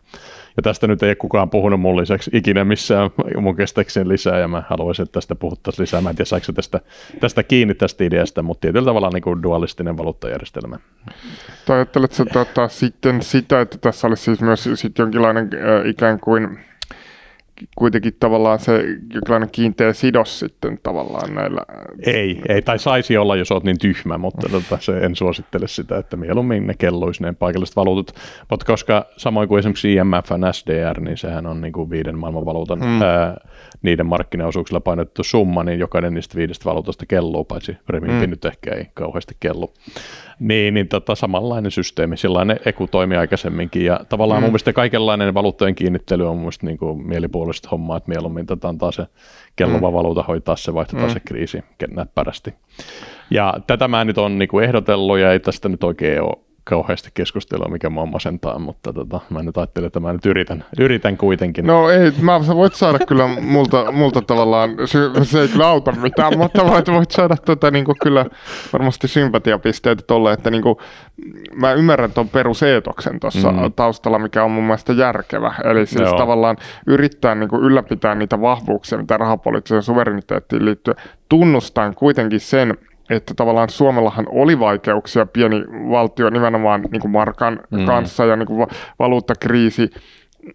[0.57, 4.47] Ja tästä nyt ei ole kukaan puhunut mun lisäksi ikinä missään mun kestäkseen lisää, ja
[4.47, 6.01] mä haluaisin, että tästä puhuttaisiin lisää.
[6.01, 6.79] Mä en tiedä, saiko tästä,
[7.19, 10.77] tästä kiinni tästä ideasta, mutta tietyllä tavalla niin kuin dualistinen valuuttajärjestelmä.
[11.69, 16.59] Ajatteletko tota, sitten sitä, että tässä olisi siis myös sit jonkinlainen äh, ikään kuin
[17.75, 18.83] kuitenkin tavallaan se
[19.13, 21.61] jonkinlainen kiinteä sidos sitten tavallaan näillä.
[22.05, 25.97] Ei, ei tai saisi olla, jos olet niin tyhmä, mutta tota, se en suosittele sitä,
[25.97, 28.15] että mieluummin ne kelluisi ne paikalliset valuutat.
[28.49, 32.45] Mutta koska samoin kuin esimerkiksi IMF ja SDR, niin sehän on niin kuin viiden maailman
[32.45, 33.01] valuutan hmm.
[33.01, 33.37] ää,
[33.81, 38.29] niiden markkinaosuuksilla painotettu summa, niin jokainen niistä viidestä valuutasta kelluu, paitsi remimpi hmm.
[38.29, 39.73] nyt ehkä ei kauheasti kellu.
[40.43, 44.43] Niin, niin tota, samanlainen systeemi, sellainen eku toimi aikaisemminkin, ja tavallaan mm.
[44.43, 48.69] mun mielestä kaikenlainen valuuttojen kiinnittely on mun mielestä niin kuin mielipuolista hommaa, että mieluummin tota,
[48.69, 49.05] antaa se
[49.55, 49.93] kellova mm.
[49.93, 51.13] valuuta hoitaa se, vaihtotaan mm.
[51.13, 52.53] se kriisi näppärästi.
[53.31, 57.09] Ja tätä mä nyt on niin kuin ehdotellut, ja ei tästä nyt oikein ole kauheasti
[57.13, 61.67] keskustelua, mikä mua masentaa, mutta tota, mä nyt ajattelin, että mä nyt yritän, yritän kuitenkin.
[61.67, 64.69] No ei, mä, sä voit saada kyllä multa, multa tavallaan,
[65.23, 68.25] se ei kyllä auta mitään, mutta voit, voit saada tota, niin kuin kyllä
[68.73, 70.75] varmasti sympatiapisteitä tolle, että niin kuin,
[71.55, 73.73] mä ymmärrän tuon peruseetoksen tuossa mm.
[73.75, 75.53] taustalla, mikä on mun mielestä järkevä.
[75.63, 76.17] Eli siis Joo.
[76.17, 76.57] tavallaan
[76.87, 80.93] yrittää niin kuin ylläpitää niitä vahvuuksia, mitä rahapoliittiseen suvereniteettiin liittyy,
[81.29, 82.77] tunnustan kuitenkin sen,
[83.09, 87.85] että tavallaan Suomellahan oli vaikeuksia pieni valtio nimenomaan niin kuin markan mm.
[87.85, 88.67] kanssa ja niin kuin
[88.99, 89.89] valuuttakriisi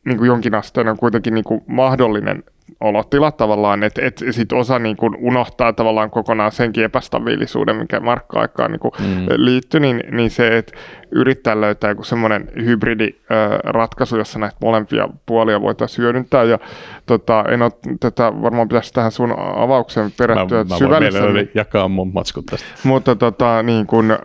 [0.04, 2.44] niin kuin jonkinasteinen on kuitenkin niin kuin mahdollinen
[2.80, 8.70] olotila tavallaan, että et sit osa niin kuin unohtaa tavallaan kokonaan senkin epästabiilisuuden, mikä markka-aikaan
[8.70, 9.26] niin mm.
[9.36, 10.72] liittyy, niin, niin se, että
[11.10, 16.44] yrittää löytää joku semmoinen hybridiratkaisu, jossa näitä molempia puolia voitaisiin hyödyntää.
[16.44, 16.58] Ja
[17.06, 21.44] tota, en ole tätä, varmaan pitäisi tähän sun avaukseen perehtyä mä, syvällisemmin.
[21.44, 22.66] Mä jakaa mun matskut tästä.
[22.84, 24.18] Mutta tota, niin kun, äh,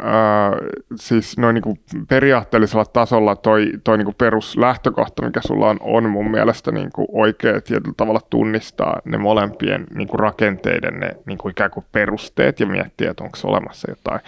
[0.95, 6.31] siis noin niin periaatteellisella tasolla toi, toi niin kuin peruslähtökohta, mikä sulla on, on mun
[6.31, 11.71] mielestä niin oikea tietyllä tavalla tunnistaa ne molempien niin kuin rakenteiden ne niin kuin ikään
[11.71, 14.19] kuin perusteet ja miettiä, että onko olemassa jotain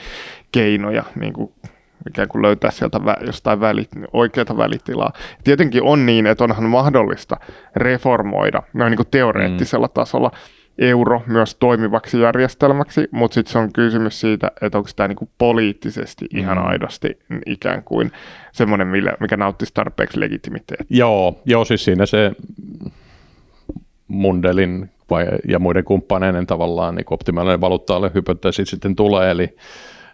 [0.51, 1.51] keinoja niin kuin
[2.09, 5.13] ikään kuin löytää sieltä vä- jostain välit, oikeata välitilaa.
[5.43, 7.37] Tietenkin on niin, että onhan mahdollista
[7.75, 9.93] reformoida noin niin kuin teoreettisella mm.
[9.93, 10.31] tasolla
[10.77, 16.25] euro myös toimivaksi järjestelmäksi, mutta sitten se on kysymys siitä, että onko tämä niinku poliittisesti
[16.33, 16.39] mm.
[16.39, 18.11] ihan aidosti ikään kuin
[18.51, 18.87] semmoinen,
[19.19, 20.97] mikä nauttisi tarpeeksi legitimiteettiä.
[20.97, 22.31] Joo, joo, siis siinä se
[24.07, 29.55] Mundelin vai, ja muiden kumppaneiden tavallaan niin optimaalinen valuutta hypoteesi sitten tulee, eli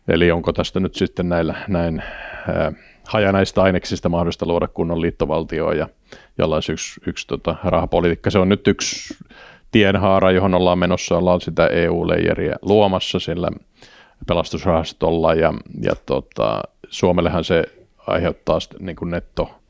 [0.07, 2.03] Eli onko tästä nyt sitten näillä näin
[2.47, 2.73] ää,
[3.07, 5.89] hajanaista aineksista mahdollista luoda kunnon liittovaltioa ja
[6.37, 8.29] jolla olisi yksi, yksi tota, rahapolitiikka.
[8.29, 9.17] Se on nyt yksi
[9.71, 13.49] tienhaara, johon ollaan menossa, ollaan sitä EU-leijeriä luomassa sillä
[14.27, 17.63] pelastusrahastolla ja, ja tota, Suomellehan se
[18.07, 19.60] aiheuttaa niin kuin netto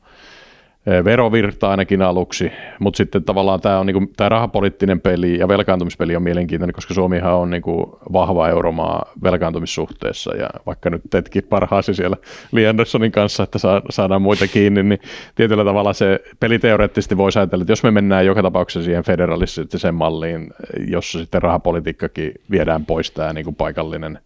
[0.86, 6.22] verovirta ainakin aluksi, mutta sitten tavallaan tämä on niinku, tämä rahapoliittinen peli ja velkaantumispeli on
[6.22, 12.16] mielenkiintoinen, koska Suomihan on niinku vahva euromaa velkaantumissuhteessa ja vaikka nyt teetkin parhaasi siellä
[12.52, 13.58] Lee Andersonin kanssa, että
[13.90, 15.00] saadaan muita kiinni, niin
[15.34, 20.50] tietyllä tavalla se peliteoreettisesti voisi ajatella, että jos me mennään joka tapauksessa siihen federalistiseen malliin,
[20.88, 24.18] jossa sitten rahapolitiikkakin viedään pois tämä niinku paikallinen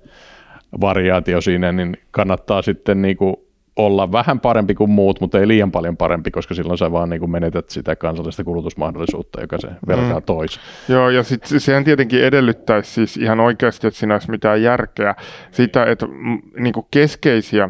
[0.80, 3.45] variaatio siinä, niin kannattaa sitten niinku
[3.76, 7.20] olla vähän parempi kuin muut, mutta ei liian paljon parempi, koska silloin sä vaan niin
[7.20, 10.26] kuin menetät sitä kansallista kulutusmahdollisuutta, joka se velkaa mm.
[10.26, 10.60] toisi.
[10.88, 15.14] Joo, ja sitten sehän tietenkin edellyttäisi siis ihan oikeasti, että siinä olisi mitään järkeä
[15.50, 16.06] sitä, että
[16.58, 17.68] niin kuin keskeisiä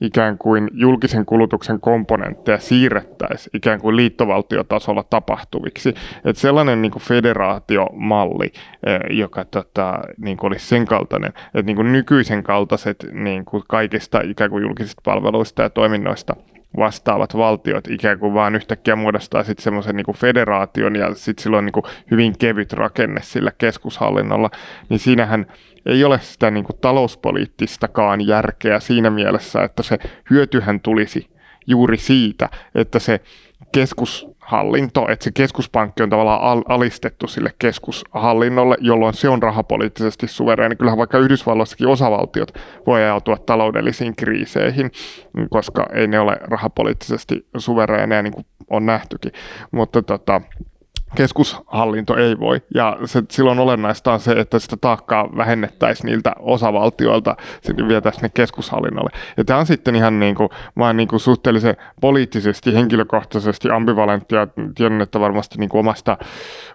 [0.00, 5.88] ikään kuin julkisen kulutuksen komponentteja siirrettäisiin ikään kuin liittovaltiotasolla tapahtuviksi.
[6.24, 8.52] Että sellainen niin kuin federaatiomalli,
[8.86, 13.62] eh, joka tota, niin kuin olisi sen kaltainen, että niin kuin nykyisen kaltaiset niin kuin
[13.68, 16.36] kaikista ikään kuin julkisista palveluista ja toiminnoista
[16.76, 21.64] vastaavat valtiot ikään kuin vaan yhtäkkiä muodostaa sitten semmoisen niin federaation ja sitten sillä on
[21.64, 24.50] niin kuin hyvin kevyt rakenne sillä keskushallinnolla,
[24.88, 25.46] niin siinähän
[25.86, 29.98] ei ole sitä niin kuin talouspoliittistakaan järkeä siinä mielessä, että se
[30.30, 31.30] hyötyhän tulisi
[31.66, 33.20] juuri siitä, että se
[34.50, 40.76] keskushallinto, että se keskuspankki on tavallaan alistettu sille keskushallinnolle, jolloin se on rahapoliittisesti suvereeni.
[40.76, 42.52] Kyllähän vaikka Yhdysvalloissakin osavaltiot
[42.86, 44.90] voi ajautua taloudellisiin kriiseihin,
[45.50, 49.32] koska ei ne ole rahapoliittisesti suvereeneja, niin kuin on nähtykin.
[49.70, 50.40] Mutta tota,
[51.14, 52.62] keskushallinto ei voi.
[52.74, 58.28] Ja se, silloin olennaista on se, että sitä taakkaa vähennettäisiin niiltä osavaltioilta, sitten vietäisiin ne
[58.34, 59.10] keskushallinnolle.
[59.36, 60.48] Ja tämä on sitten ihan niin kuin,
[60.78, 64.48] vaan niin kuin suhteellisen poliittisesti, henkilökohtaisesti ambivalenttia.
[64.74, 66.18] Tiedän, että varmasti niin kuin omasta,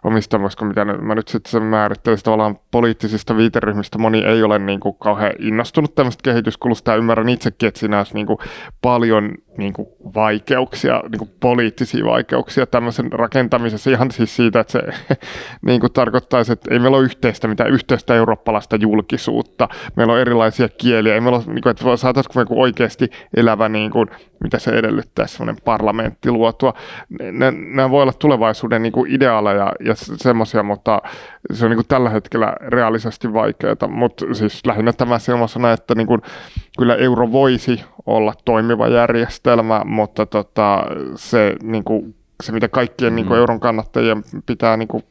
[0.04, 4.96] omista, koska mitä mä nyt sitten määrittelisin tavallaan poliittisista viiteryhmistä, moni ei ole niin kuin
[5.00, 8.40] kauhean innostunut tämmöistä kehityskulusta ja ymmärrän itsekin, että siinä olisi niin kuin
[8.82, 13.90] paljon niin kuin vaikeuksia, niin kuin poliittisia vaikeuksia tämmöisen rakentamisessa.
[13.90, 14.82] Ihan siis siitä, että se
[15.66, 20.70] niin kuin tarkoittaisi, että ei meillä ole yhteistä mitään yhteistä eurooppalaista julkisuutta, meillä on erilaisia
[20.70, 24.10] kieliä, ei meillä ole, niin kuin, että saataisiinko me oikeasti elävä, niin kuin,
[24.44, 26.74] mitä se edellyttää, semmoinen parlamentti luotua.
[27.32, 31.02] Nämä voi olla tulevaisuuden niin kuin ideaaleja ja semmoisia, mutta
[31.54, 36.08] se on niin kuin tällä hetkellä reaalisesti vaikeaa, mutta siis lähinnä tämä semmoisena, että niin
[36.08, 36.22] kuin,
[36.78, 38.90] kyllä euro voisi olla toimiva
[39.46, 40.84] järjestelmä, mutta tota,
[41.16, 43.16] se, niin kuin, se, mitä kaikkien mm.
[43.16, 45.04] niin kuin euron kannattajien pitää niin kuin,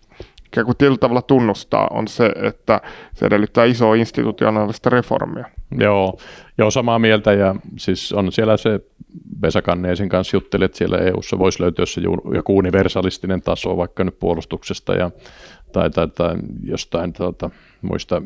[0.46, 2.80] ikään kuin tietyllä tavalla tunnustaa, on se, että
[3.14, 5.44] se edellyttää isoa institutionaalista reformia.
[5.78, 6.18] Joo,
[6.58, 8.80] joo, samaa mieltä ja siis on siellä se
[9.42, 12.00] Vesa Kanneesin kanssa jutteli, että siellä EU-ssa voisi löytyä se
[12.34, 15.10] joku universalistinen taso vaikka nyt puolustuksesta ja,
[15.72, 17.50] tai, tai, tai jostain tuota,
[17.82, 18.22] muista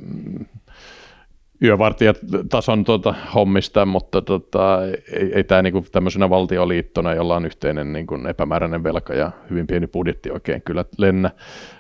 [1.63, 4.79] yövartijatason tuota, hommista, mutta tota,
[5.13, 9.87] ei, ei tämä niinku tämmöisenä valtioliittona, jolla on yhteinen niinku epämääräinen velka ja hyvin pieni
[9.87, 11.31] budjetti oikein kyllä lennä.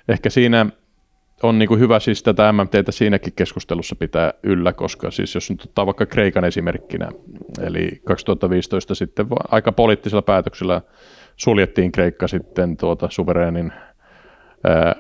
[0.08, 0.66] Ehkä siinä
[1.42, 5.86] on niinku hyvä siis tätä MMTtä siinäkin keskustelussa pitää yllä, koska siis jos nyt ottaa
[5.86, 7.08] vaikka Kreikan esimerkkinä,
[7.62, 10.82] eli 2015 sitten aika poliittisella päätöksellä
[11.36, 13.72] suljettiin Kreikka sitten tuota suvereenin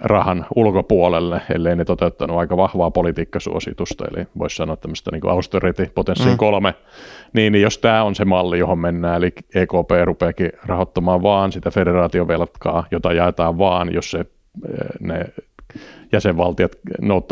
[0.00, 6.30] rahan ulkopuolelle, ellei ne toteuttanut aika vahvaa politiikkasuositusta, eli voisi sanoa tämmöistä niin austerity potenssiin
[6.30, 6.38] mm.
[6.38, 6.74] kolme,
[7.32, 11.70] niin, niin jos tämä on se malli, johon mennään, eli EKP rupeakin rahoittamaan vaan sitä
[11.70, 14.24] federaatiovelkaa, jota jaetaan vaan, jos se,
[15.00, 15.26] ne
[16.12, 16.72] jäsenvaltiot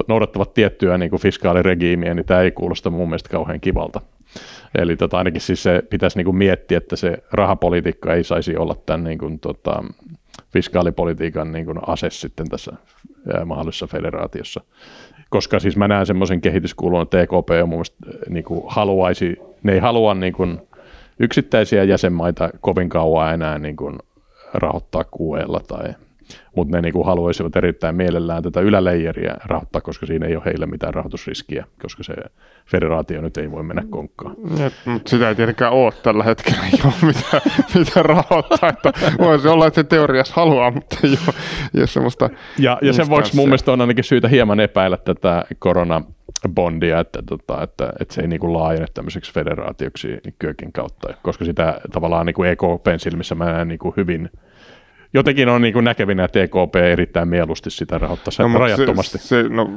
[0.09, 4.01] noudattavat tiettyä niin kuin fiskaaliregiimiä, niin tämä ei kuulosta mun mielestä kauhean kivalta.
[4.75, 8.77] Eli tota, ainakin siis se pitäisi niin kuin miettiä, että se rahapolitiikka ei saisi olla
[8.87, 9.85] tämän niin kuin, tota,
[10.53, 12.73] fiskaalipolitiikan niin kuin ase sitten tässä
[13.45, 14.61] mahdollisessa federaatiossa.
[15.31, 17.97] Koska siis mä näen semmoisen kehityskulun, että EKP on mun mielestä,
[18.29, 20.61] niin kuin haluaisi, ne ei halua niin kuin
[21.19, 23.99] yksittäisiä jäsenmaita kovin kauan enää niin kuin
[24.55, 25.95] rahoittaa QElla tai
[26.57, 30.95] mutta ne niinku haluaisivat erittäin mielellään tätä yläleijeriä rahoittaa, koska siinä ei ole heille mitään
[30.95, 32.15] rahoitusriskiä, koska se
[32.67, 34.37] federaatio nyt ei voi mennä konkkaan.
[34.85, 37.43] Mutta sitä ei tietenkään ole tällä hetkellä, ei ole mitään,
[37.75, 41.35] mitään rahoittaa, että voisi olla, että se teoriassa haluaa, mutta ei ole,
[41.75, 45.45] ei ole semmoista Ja, ja sen vuoksi mun mielestä on ainakin syytä hieman epäillä tätä
[45.59, 46.03] korona
[46.49, 50.09] bondia, että, tota, että, että se ei niin kuin laajene tämmöiseksi federaatioksi
[50.39, 54.31] Köökin kautta, koska sitä tavallaan niin kuin EKPn silmissä mä näen niin kuin hyvin
[55.15, 59.19] jotenkin on niin näkevinä, että EKP erittäin mieluusti sitä rahoittaisi no, rajattomasti.
[59.19, 59.71] Se, se, no,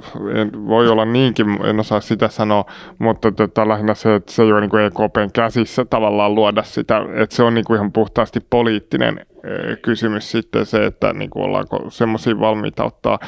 [0.67, 2.65] voi olla niinkin, en osaa sitä sanoa,
[2.99, 7.35] mutta tota, lähinnä se, että se ei ole niin EKPn käsissä tavallaan luoda sitä, että
[7.35, 11.89] se on niin kuin ihan puhtaasti poliittinen e, kysymys sitten se, että niin kuin ollaanko
[11.89, 13.19] semmoisia valmiita ottaa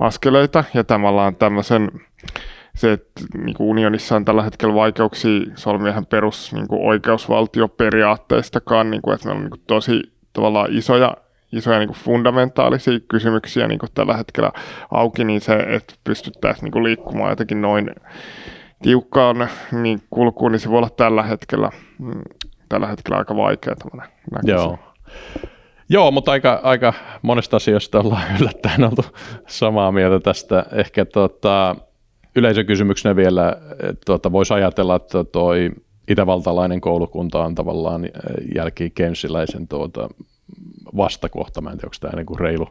[0.00, 1.90] askeleita ja tavallaan tämmöisen
[2.74, 9.02] se, että niin kuin unionissa on tällä hetkellä vaikeuksia solmia perus niin kuin oikeusvaltioperiaatteistakaan, niin
[9.02, 10.02] kuin, että meillä on niin kuin tosi
[10.32, 11.16] tavallaan isoja
[11.56, 14.52] isoja niin kuin fundamentaalisia kysymyksiä niin kuin tällä hetkellä
[14.90, 17.90] auki, niin se, että pystyttäisiin niin kuin liikkumaan jotenkin noin
[18.82, 22.22] tiukkaan niin kulkuun, niin se voi olla tällä hetkellä, mm,
[22.68, 23.74] tällä hetkellä aika vaikea.
[24.42, 24.78] Joo.
[25.88, 26.92] Joo, mutta aika, aika
[27.22, 29.04] monesta asiasta ollaan yllättäen oltu
[29.46, 30.66] samaa mieltä tästä.
[30.72, 31.76] Ehkä tota,
[32.36, 33.56] yleisökysymyksenä vielä,
[34.06, 35.70] tuota, voisi ajatella, että toi
[36.08, 38.08] itävaltalainen koulukunta on tavallaan
[38.54, 40.08] jälki Keynesiläisen tuota,
[40.96, 41.60] vastakohta.
[41.60, 42.68] Mä en tiedä, onko tämä niin kuin reilu,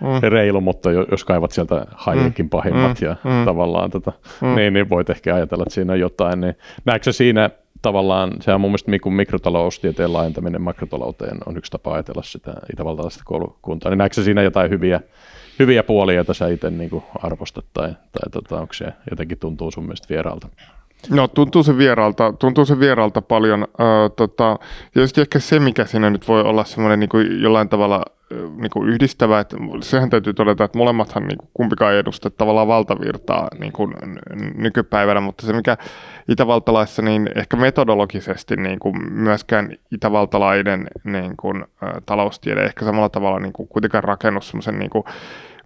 [0.00, 0.28] mm.
[0.28, 2.50] reilu, mutta jos kaivat sieltä Hayekin mm.
[2.50, 3.06] pahimmat mm.
[3.06, 3.44] ja mm.
[3.44, 4.54] tavallaan tota, mm.
[4.54, 6.40] niin, niin voit ehkä ajatella, että siinä on jotain.
[6.40, 6.54] Niin,
[6.84, 7.50] näetkö siinä
[7.82, 13.22] tavallaan, se on mun mielestä niin mikrotaloustieteen laajentaminen makrotalouteen on yksi tapa ajatella sitä itävaltalaista
[13.24, 13.90] koulukuntaa.
[13.90, 15.00] Niin näetkö siinä jotain hyviä,
[15.58, 19.84] hyviä puolia, joita sä itse niin arvostat tai, tai tota, onko se jotenkin tuntuu sun
[19.84, 20.48] mielestä vieraalta?
[21.10, 23.62] No tuntuu se vieraalta, tuntuu se vieraalta paljon.
[23.62, 24.58] Äh, tota,
[24.92, 28.02] tietysti ehkä se, mikä siinä nyt voi olla semmoinen niin jollain tavalla
[28.56, 32.68] niin kuin yhdistävä, että sehän täytyy todeta, että molemmathan niin kuin kumpikaan ei edusta tavallaan
[32.68, 33.94] valtavirtaa niin kuin
[34.54, 35.76] nykypäivänä, mutta se mikä
[36.28, 41.64] itävaltalaissa, niin ehkä metodologisesti niin kuin myöskään itävaltalainen niin kuin,
[42.06, 45.04] taloustiede ehkä samalla tavalla niin kuin kuitenkaan rakennus semmoisen niin kuin,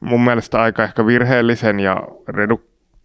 [0.01, 2.61] mun mielestä aika ehkä virheellisen ja redu,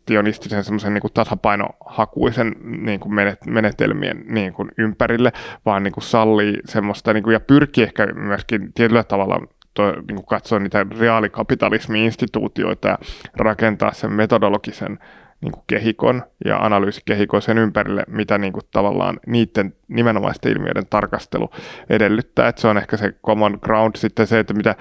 [0.05, 3.13] tionistisen semmoisen niin tasapainohakuisen niin kuin
[3.45, 5.31] menetelmien niin kuin ympärille,
[5.65, 9.41] vaan niin kuin sallii semmoista niin kuin, ja pyrkii ehkä myöskin tietyllä tavalla
[9.73, 12.97] to, niin kuin katsoa niitä reaalikapitalismi-instituutioita ja
[13.35, 14.99] rakentaa sen metodologisen
[15.41, 21.49] niin kuin kehikon ja analyysikehikon sen ympärille, mitä niin kuin tavallaan niiden nimenomaisten ilmiöiden tarkastelu
[21.89, 22.47] edellyttää.
[22.47, 24.75] Että se on ehkä se common ground sitten se, että mitä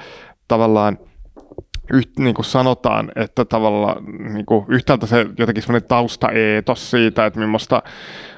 [0.48, 0.98] tavallaan–
[1.92, 7.40] yht, niin kuin sanotaan, että tavallaan niin kuin yhtäältä se jotenkin semmoinen taustaeetos siitä, että
[7.40, 7.82] millaista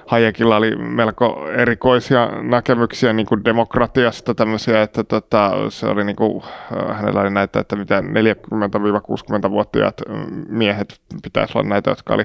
[0.07, 6.42] Hayekilla oli melko erikoisia näkemyksiä niin kuin demokratiasta tämmöisiä, että tota, se oli niin kuin,
[6.45, 10.01] äh, hänellä oli näitä, että mitä 40-60-vuotiaat
[10.49, 12.24] miehet pitäisi olla näitä, jotka oli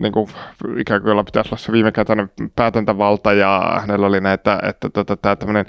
[0.00, 0.28] niin kuin,
[0.76, 5.66] ikään kuin pitäisi olla se viimekätäinen päätäntävalta ja hänellä oli näitä, että tota, tämä tämmöinen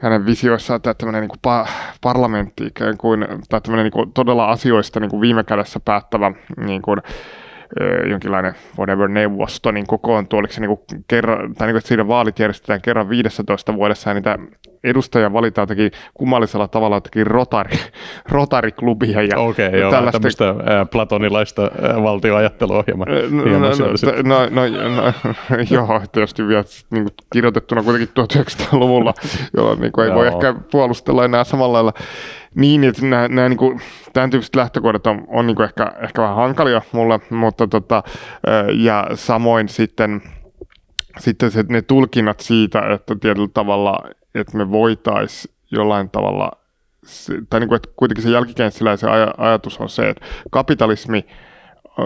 [0.00, 1.70] hänen visioissaan tämä tämmöinen niin kuin pa-
[2.00, 6.82] parlamentti ikään kuin, tai tämmöinen niin kuin todella asioista niin kuin viime kädessä päättävä niin
[6.82, 7.00] kuin,
[8.10, 12.08] jonkinlainen whatever neuvosto niin kokoontuu, oliko se niin kuin kerran, tai niin kuin, että siinä
[12.08, 14.38] vaalit järjestetään kerran 15 vuodessa ja niitä
[14.84, 17.78] edustajia valitaan jotenkin kummallisella tavalla jotenkin rotari,
[18.28, 19.22] rotariklubia.
[19.22, 20.20] Ja Okei, okay, joo, tällaista...
[20.20, 23.08] tämmöistä ää, platonilaista ää, valtioajattelua hieman.
[23.30, 23.68] No, no, no,
[24.22, 29.14] no, no, no, joo, tietysti vielä niin kuin kirjoitettuna kuitenkin 1900-luvulla,
[29.56, 31.92] jolloin niin kuin ei voi ehkä puolustella enää samalla lailla.
[32.54, 33.80] Niin, että nämä, nämä niin kuin,
[34.12, 38.02] tämän tyyppiset lähtökohdat on, on niin kuin ehkä, ehkä vähän hankalia mulle, mutta tota,
[38.74, 40.22] ja samoin sitten,
[41.18, 43.98] sitten se, ne tulkinnat siitä, että tietyllä tavalla,
[44.34, 46.52] että me voitaisiin jollain tavalla,
[47.50, 51.26] tai niin kuin, että kuitenkin se jälkikäänsiläisen aj- ajatus on se, että kapitalismi,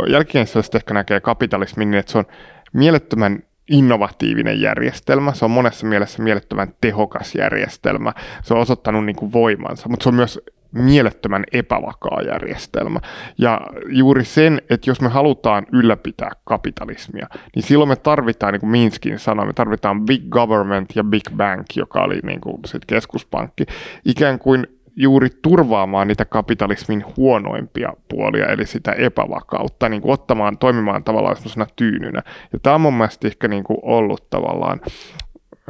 [0.08, 2.26] jälkikäänsiläiset ehkä näkee kapitalismin niin, että se on
[2.72, 8.12] mielettömän innovatiivinen järjestelmä, se on monessa mielessä mielettömän tehokas järjestelmä,
[8.42, 10.40] se on osoittanut niin kuin voimansa, mutta se on myös
[10.72, 13.00] mielettömän epävakaa järjestelmä.
[13.38, 18.70] Ja juuri sen, että jos me halutaan ylläpitää kapitalismia, niin silloin me tarvitaan, niin kuin
[18.70, 23.64] Minskin sanoi, me tarvitaan big government ja big bank, joka oli niin kuin sit keskuspankki,
[24.04, 24.66] ikään kuin
[24.96, 31.66] juuri turvaamaan niitä kapitalismin huonoimpia puolia, eli sitä epävakautta, niin kuin ottamaan, toimimaan tavallaan sellaisena
[31.76, 32.22] tyynynä.
[32.52, 34.80] Ja tämä on mun mielestä ehkä niin kuin ollut tavallaan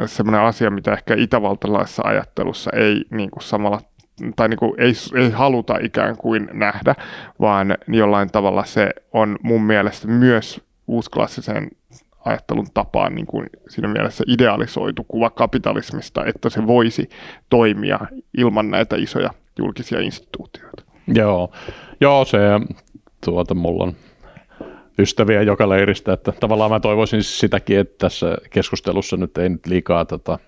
[0.06, 3.80] semmoinen asia, mitä ehkä itävaltalaisessa ajattelussa ei niin kuin samalla
[4.36, 6.94] tai niin kuin ei, ei haluta ikään kuin nähdä,
[7.40, 11.70] vaan jollain tavalla se on mun mielestä myös uusklassisen
[12.24, 17.10] ajattelun tapaan niin kuin siinä mielessä idealisoitu kuva kapitalismista, että se voisi
[17.50, 18.00] toimia
[18.38, 20.82] ilman näitä isoja julkisia instituutioita.
[21.14, 21.52] Joo,
[22.00, 22.38] Joo se
[23.24, 23.92] tuota, mulla on
[24.98, 30.04] ystäviä joka leiristä, että tavallaan mä toivoisin sitäkin, että tässä keskustelussa nyt ei nyt liikaa
[30.04, 30.38] tota,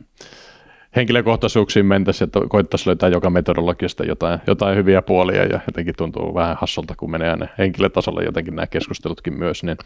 [0.96, 6.56] henkilökohtaisuuksiin mentäisiin, että koittaisiin löytää joka metodologiasta jotain, jotain hyviä puolia ja jotenkin tuntuu vähän
[6.60, 9.62] hassulta, kun menee aina henkilötasolle jotenkin nämä keskustelutkin myös.
[9.62, 9.76] Niin,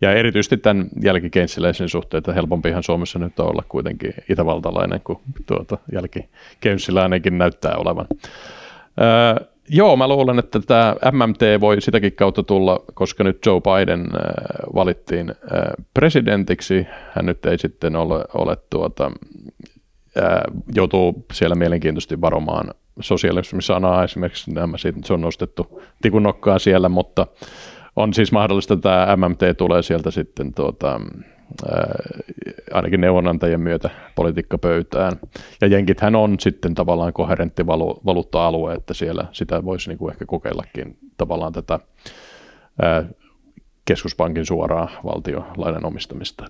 [0.00, 5.78] ja erityisesti tämän jälkikeynsiläisen suhteen, että helpompihan Suomessa nyt on olla kuitenkin itävaltalainen kuin tuota
[5.92, 8.06] jälkikeynsiläinenkin näyttää olevan.
[9.00, 14.08] Öö, Joo, mä luulen, että tämä MMT voi sitäkin kautta tulla, koska nyt Joe Biden
[14.74, 15.34] valittiin
[15.94, 16.86] presidentiksi.
[17.12, 19.10] Hän nyt ei sitten ole, ole tuota,
[20.74, 27.26] joutuu siellä mielenkiintoisesti varomaan sosialismi-sanaa esimerkiksi, nämä siitä, se on nostettu tikunokkaa siellä, mutta
[27.96, 31.00] on siis mahdollista, että tämä MMT tulee sieltä sitten tuota,
[32.72, 35.12] ainakin neuvonantajien myötä politiikkapöytään.
[35.60, 40.98] Ja jenkithän on sitten tavallaan koherentti valu, valuutta-alue, että siellä sitä voisi niinku ehkä kokeillakin
[41.16, 41.80] tavallaan tätä
[43.84, 46.44] keskuspankin suoraa valtiolainen omistamista.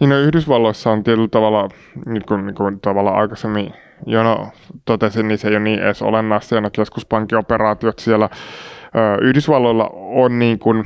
[0.00, 1.68] Niin no, Yhdysvalloissa on tietyllä tavalla,
[2.06, 3.72] niin kuin, niin kuin tavalla aikaisemmin
[4.06, 4.48] Jono
[4.84, 8.28] totesi, niin se ei ole niin edes olennaista, ja keskuspankin operaatiot siellä
[9.22, 10.84] Yhdysvalloilla on niin kuin,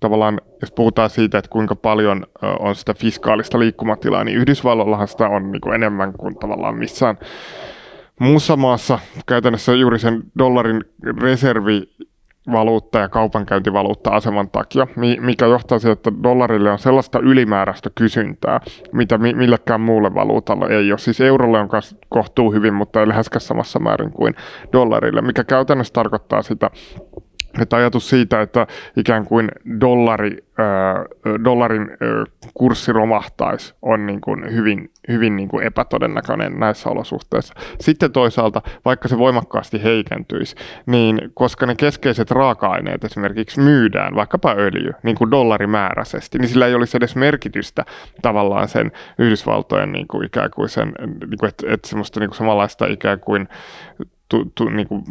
[0.00, 2.26] tavallaan, jos puhutaan siitä, että kuinka paljon
[2.58, 7.18] on sitä fiskaalista liikkumatilaa, niin Yhdysvalloillahan sitä on niin kuin enemmän kuin tavallaan missään
[8.20, 10.84] muussa maassa käytännössä juuri sen dollarin
[11.20, 11.82] reservi
[12.52, 14.86] valuutta ja kaupankäyntivaluutta-aseman takia,
[15.20, 18.60] mikä johtaa siihen, että dollarille on sellaista ylimääräistä kysyntää,
[18.92, 20.98] mitä millekään muulle valuutalle ei ole.
[20.98, 21.68] Siis eurolle on
[22.08, 24.34] kohtuu hyvin, mutta ei läheskään samassa määrin kuin
[24.72, 26.70] dollarille, mikä käytännössä tarkoittaa sitä,
[27.60, 28.66] että ajatus siitä, että
[28.96, 29.48] ikään kuin
[29.80, 30.36] dollari,
[31.44, 31.90] dollarin
[32.54, 37.54] kurssi romahtaisi, on niin kuin hyvin, hyvin niin kuin epätodennäköinen näissä olosuhteissa.
[37.80, 40.56] Sitten toisaalta, vaikka se voimakkaasti heikentyisi,
[40.86, 46.74] niin koska ne keskeiset raaka-aineet esimerkiksi myydään, vaikkapa öljy, niin kuin dollarimääräisesti, niin sillä ei
[46.74, 47.84] olisi edes merkitystä
[48.22, 52.38] tavallaan sen Yhdysvaltojen niin kuin ikään kuin sen, niin kuin, että, että semmoista niin kuin
[52.38, 53.48] samanlaista ikään kuin
[54.28, 55.02] tu, tu, niin kuin,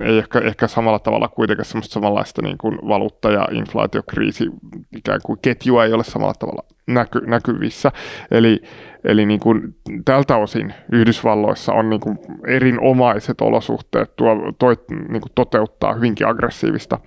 [0.00, 4.50] ei ehkä, ehkä samalla tavalla kuitenkaan semmoista samanlaista niin kuin valuutta- ja inflaatiokriisi
[4.96, 7.92] ikään kuin ketjua ei ole samalla tavalla näky, näkyvissä.
[8.30, 8.62] Eli,
[9.04, 14.76] eli niin kuin, tältä osin Yhdysvalloissa on niin kuin erinomaiset olosuhteet tuo, toi,
[15.08, 16.98] niin kuin toteuttaa hyvinkin aggressiivista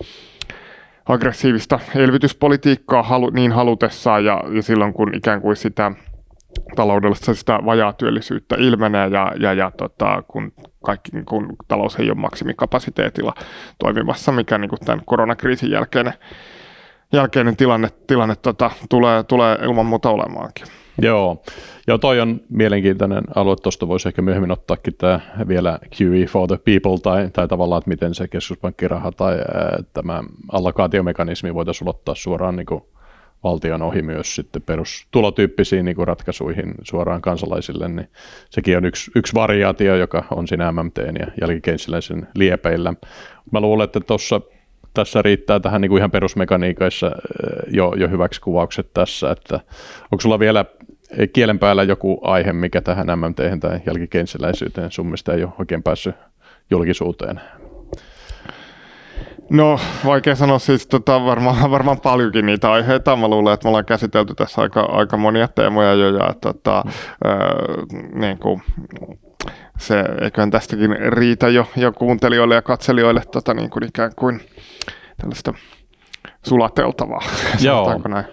[1.05, 5.91] aggressiivista elvytyspolitiikkaa halu, niin halutessaan ja, ja silloin kun ikään kuin sitä
[6.75, 10.51] taloudellista sitä vajaatyöllisyyttä ilmenee ja, ja, ja tota, kun,
[10.85, 13.33] kaikki, kun talous ei ole maksimikapasiteetilla
[13.79, 16.13] toimimassa, mikä niin kuin tämän koronakriisin jälkeinen,
[17.13, 20.65] jälkeinen tilanne, tilanne tota, tulee, tulee ilman muuta olemaankin.
[21.01, 21.43] Joo,
[21.87, 26.57] ja toi on mielenkiintoinen alue, tuosta voisi ehkä myöhemmin ottaakin tämä vielä QE for the
[26.57, 32.55] people, tai, tai tavallaan, että miten se keskuspankkiraha tai ää, tämä allokaatiomekanismi voitaisiin ulottaa suoraan
[32.55, 32.83] niin kuin
[33.43, 38.07] valtion ohi myös sitten perustulotyyppisiin niin ratkaisuihin suoraan kansalaisille, niin
[38.49, 42.93] sekin on yksi, yksi variaatio, joka on siinä MMT ja jälkikeinsiläisen liepeillä.
[43.51, 44.41] Mä luulen, että tuossa
[44.93, 47.11] tässä riittää tähän niin kuin ihan perusmekaniikaissa
[47.67, 49.59] jo, jo hyväksi kuvaukset tässä, että
[50.11, 50.65] onko sulla vielä
[51.33, 56.15] kielen päällä joku aihe, mikä tähän MMT tai jälkikeinsiläisyyteen sun mielestä ei ole oikein päässyt
[56.69, 57.41] julkisuuteen?
[59.53, 63.15] No, vaikea sanoa siis tota, varmaan, varmaan paljonkin niitä aiheita.
[63.15, 68.19] Mä luulen, että me ollaan käsitelty tässä aika, aika monia teemoja jo ja tota, mm.
[68.19, 68.61] niin kuin,
[69.77, 74.41] se, eiköhän tästäkin riitä jo, jo kuuntelijoille ja katselijoille tota, niin kuin ikään kuin
[75.17, 75.53] tällaista
[76.45, 77.21] sulateltavaa.
[77.65, 78.01] Joo.
[78.07, 78.25] Näin?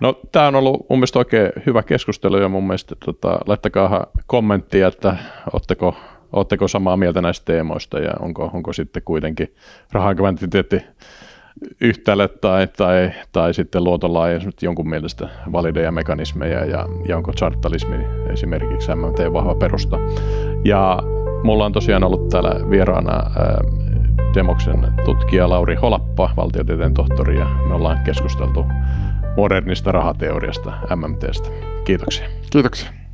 [0.00, 4.88] No, tämä on ollut mun mielestä oikein hyvä keskustelu ja mun mielestä tota, laittakaa kommenttia,
[4.88, 5.16] että
[5.52, 5.96] oletteko
[6.36, 9.54] Oletteko samaa mieltä näistä teemoista ja onko, onko sitten kuitenkin
[9.92, 10.82] rahakvantiteetti
[11.80, 17.96] yhtälö tai, tai, tai sitten luotonlaajuus jonkun mielestä valideja mekanismeja ja, ja onko chartalismi
[18.32, 19.98] esimerkiksi MMT vahva perusta.
[20.64, 20.98] Ja
[21.42, 23.58] mulla on tosiaan ollut täällä vieraana ää,
[24.34, 28.64] Demoksen tutkija Lauri Holappa, valtiotieteen tohtori, ja me ollaan keskusteltu
[29.36, 31.48] modernista rahateoriasta, MMTstä.
[31.84, 32.28] Kiitoksia.
[32.50, 33.05] Kiitoksia.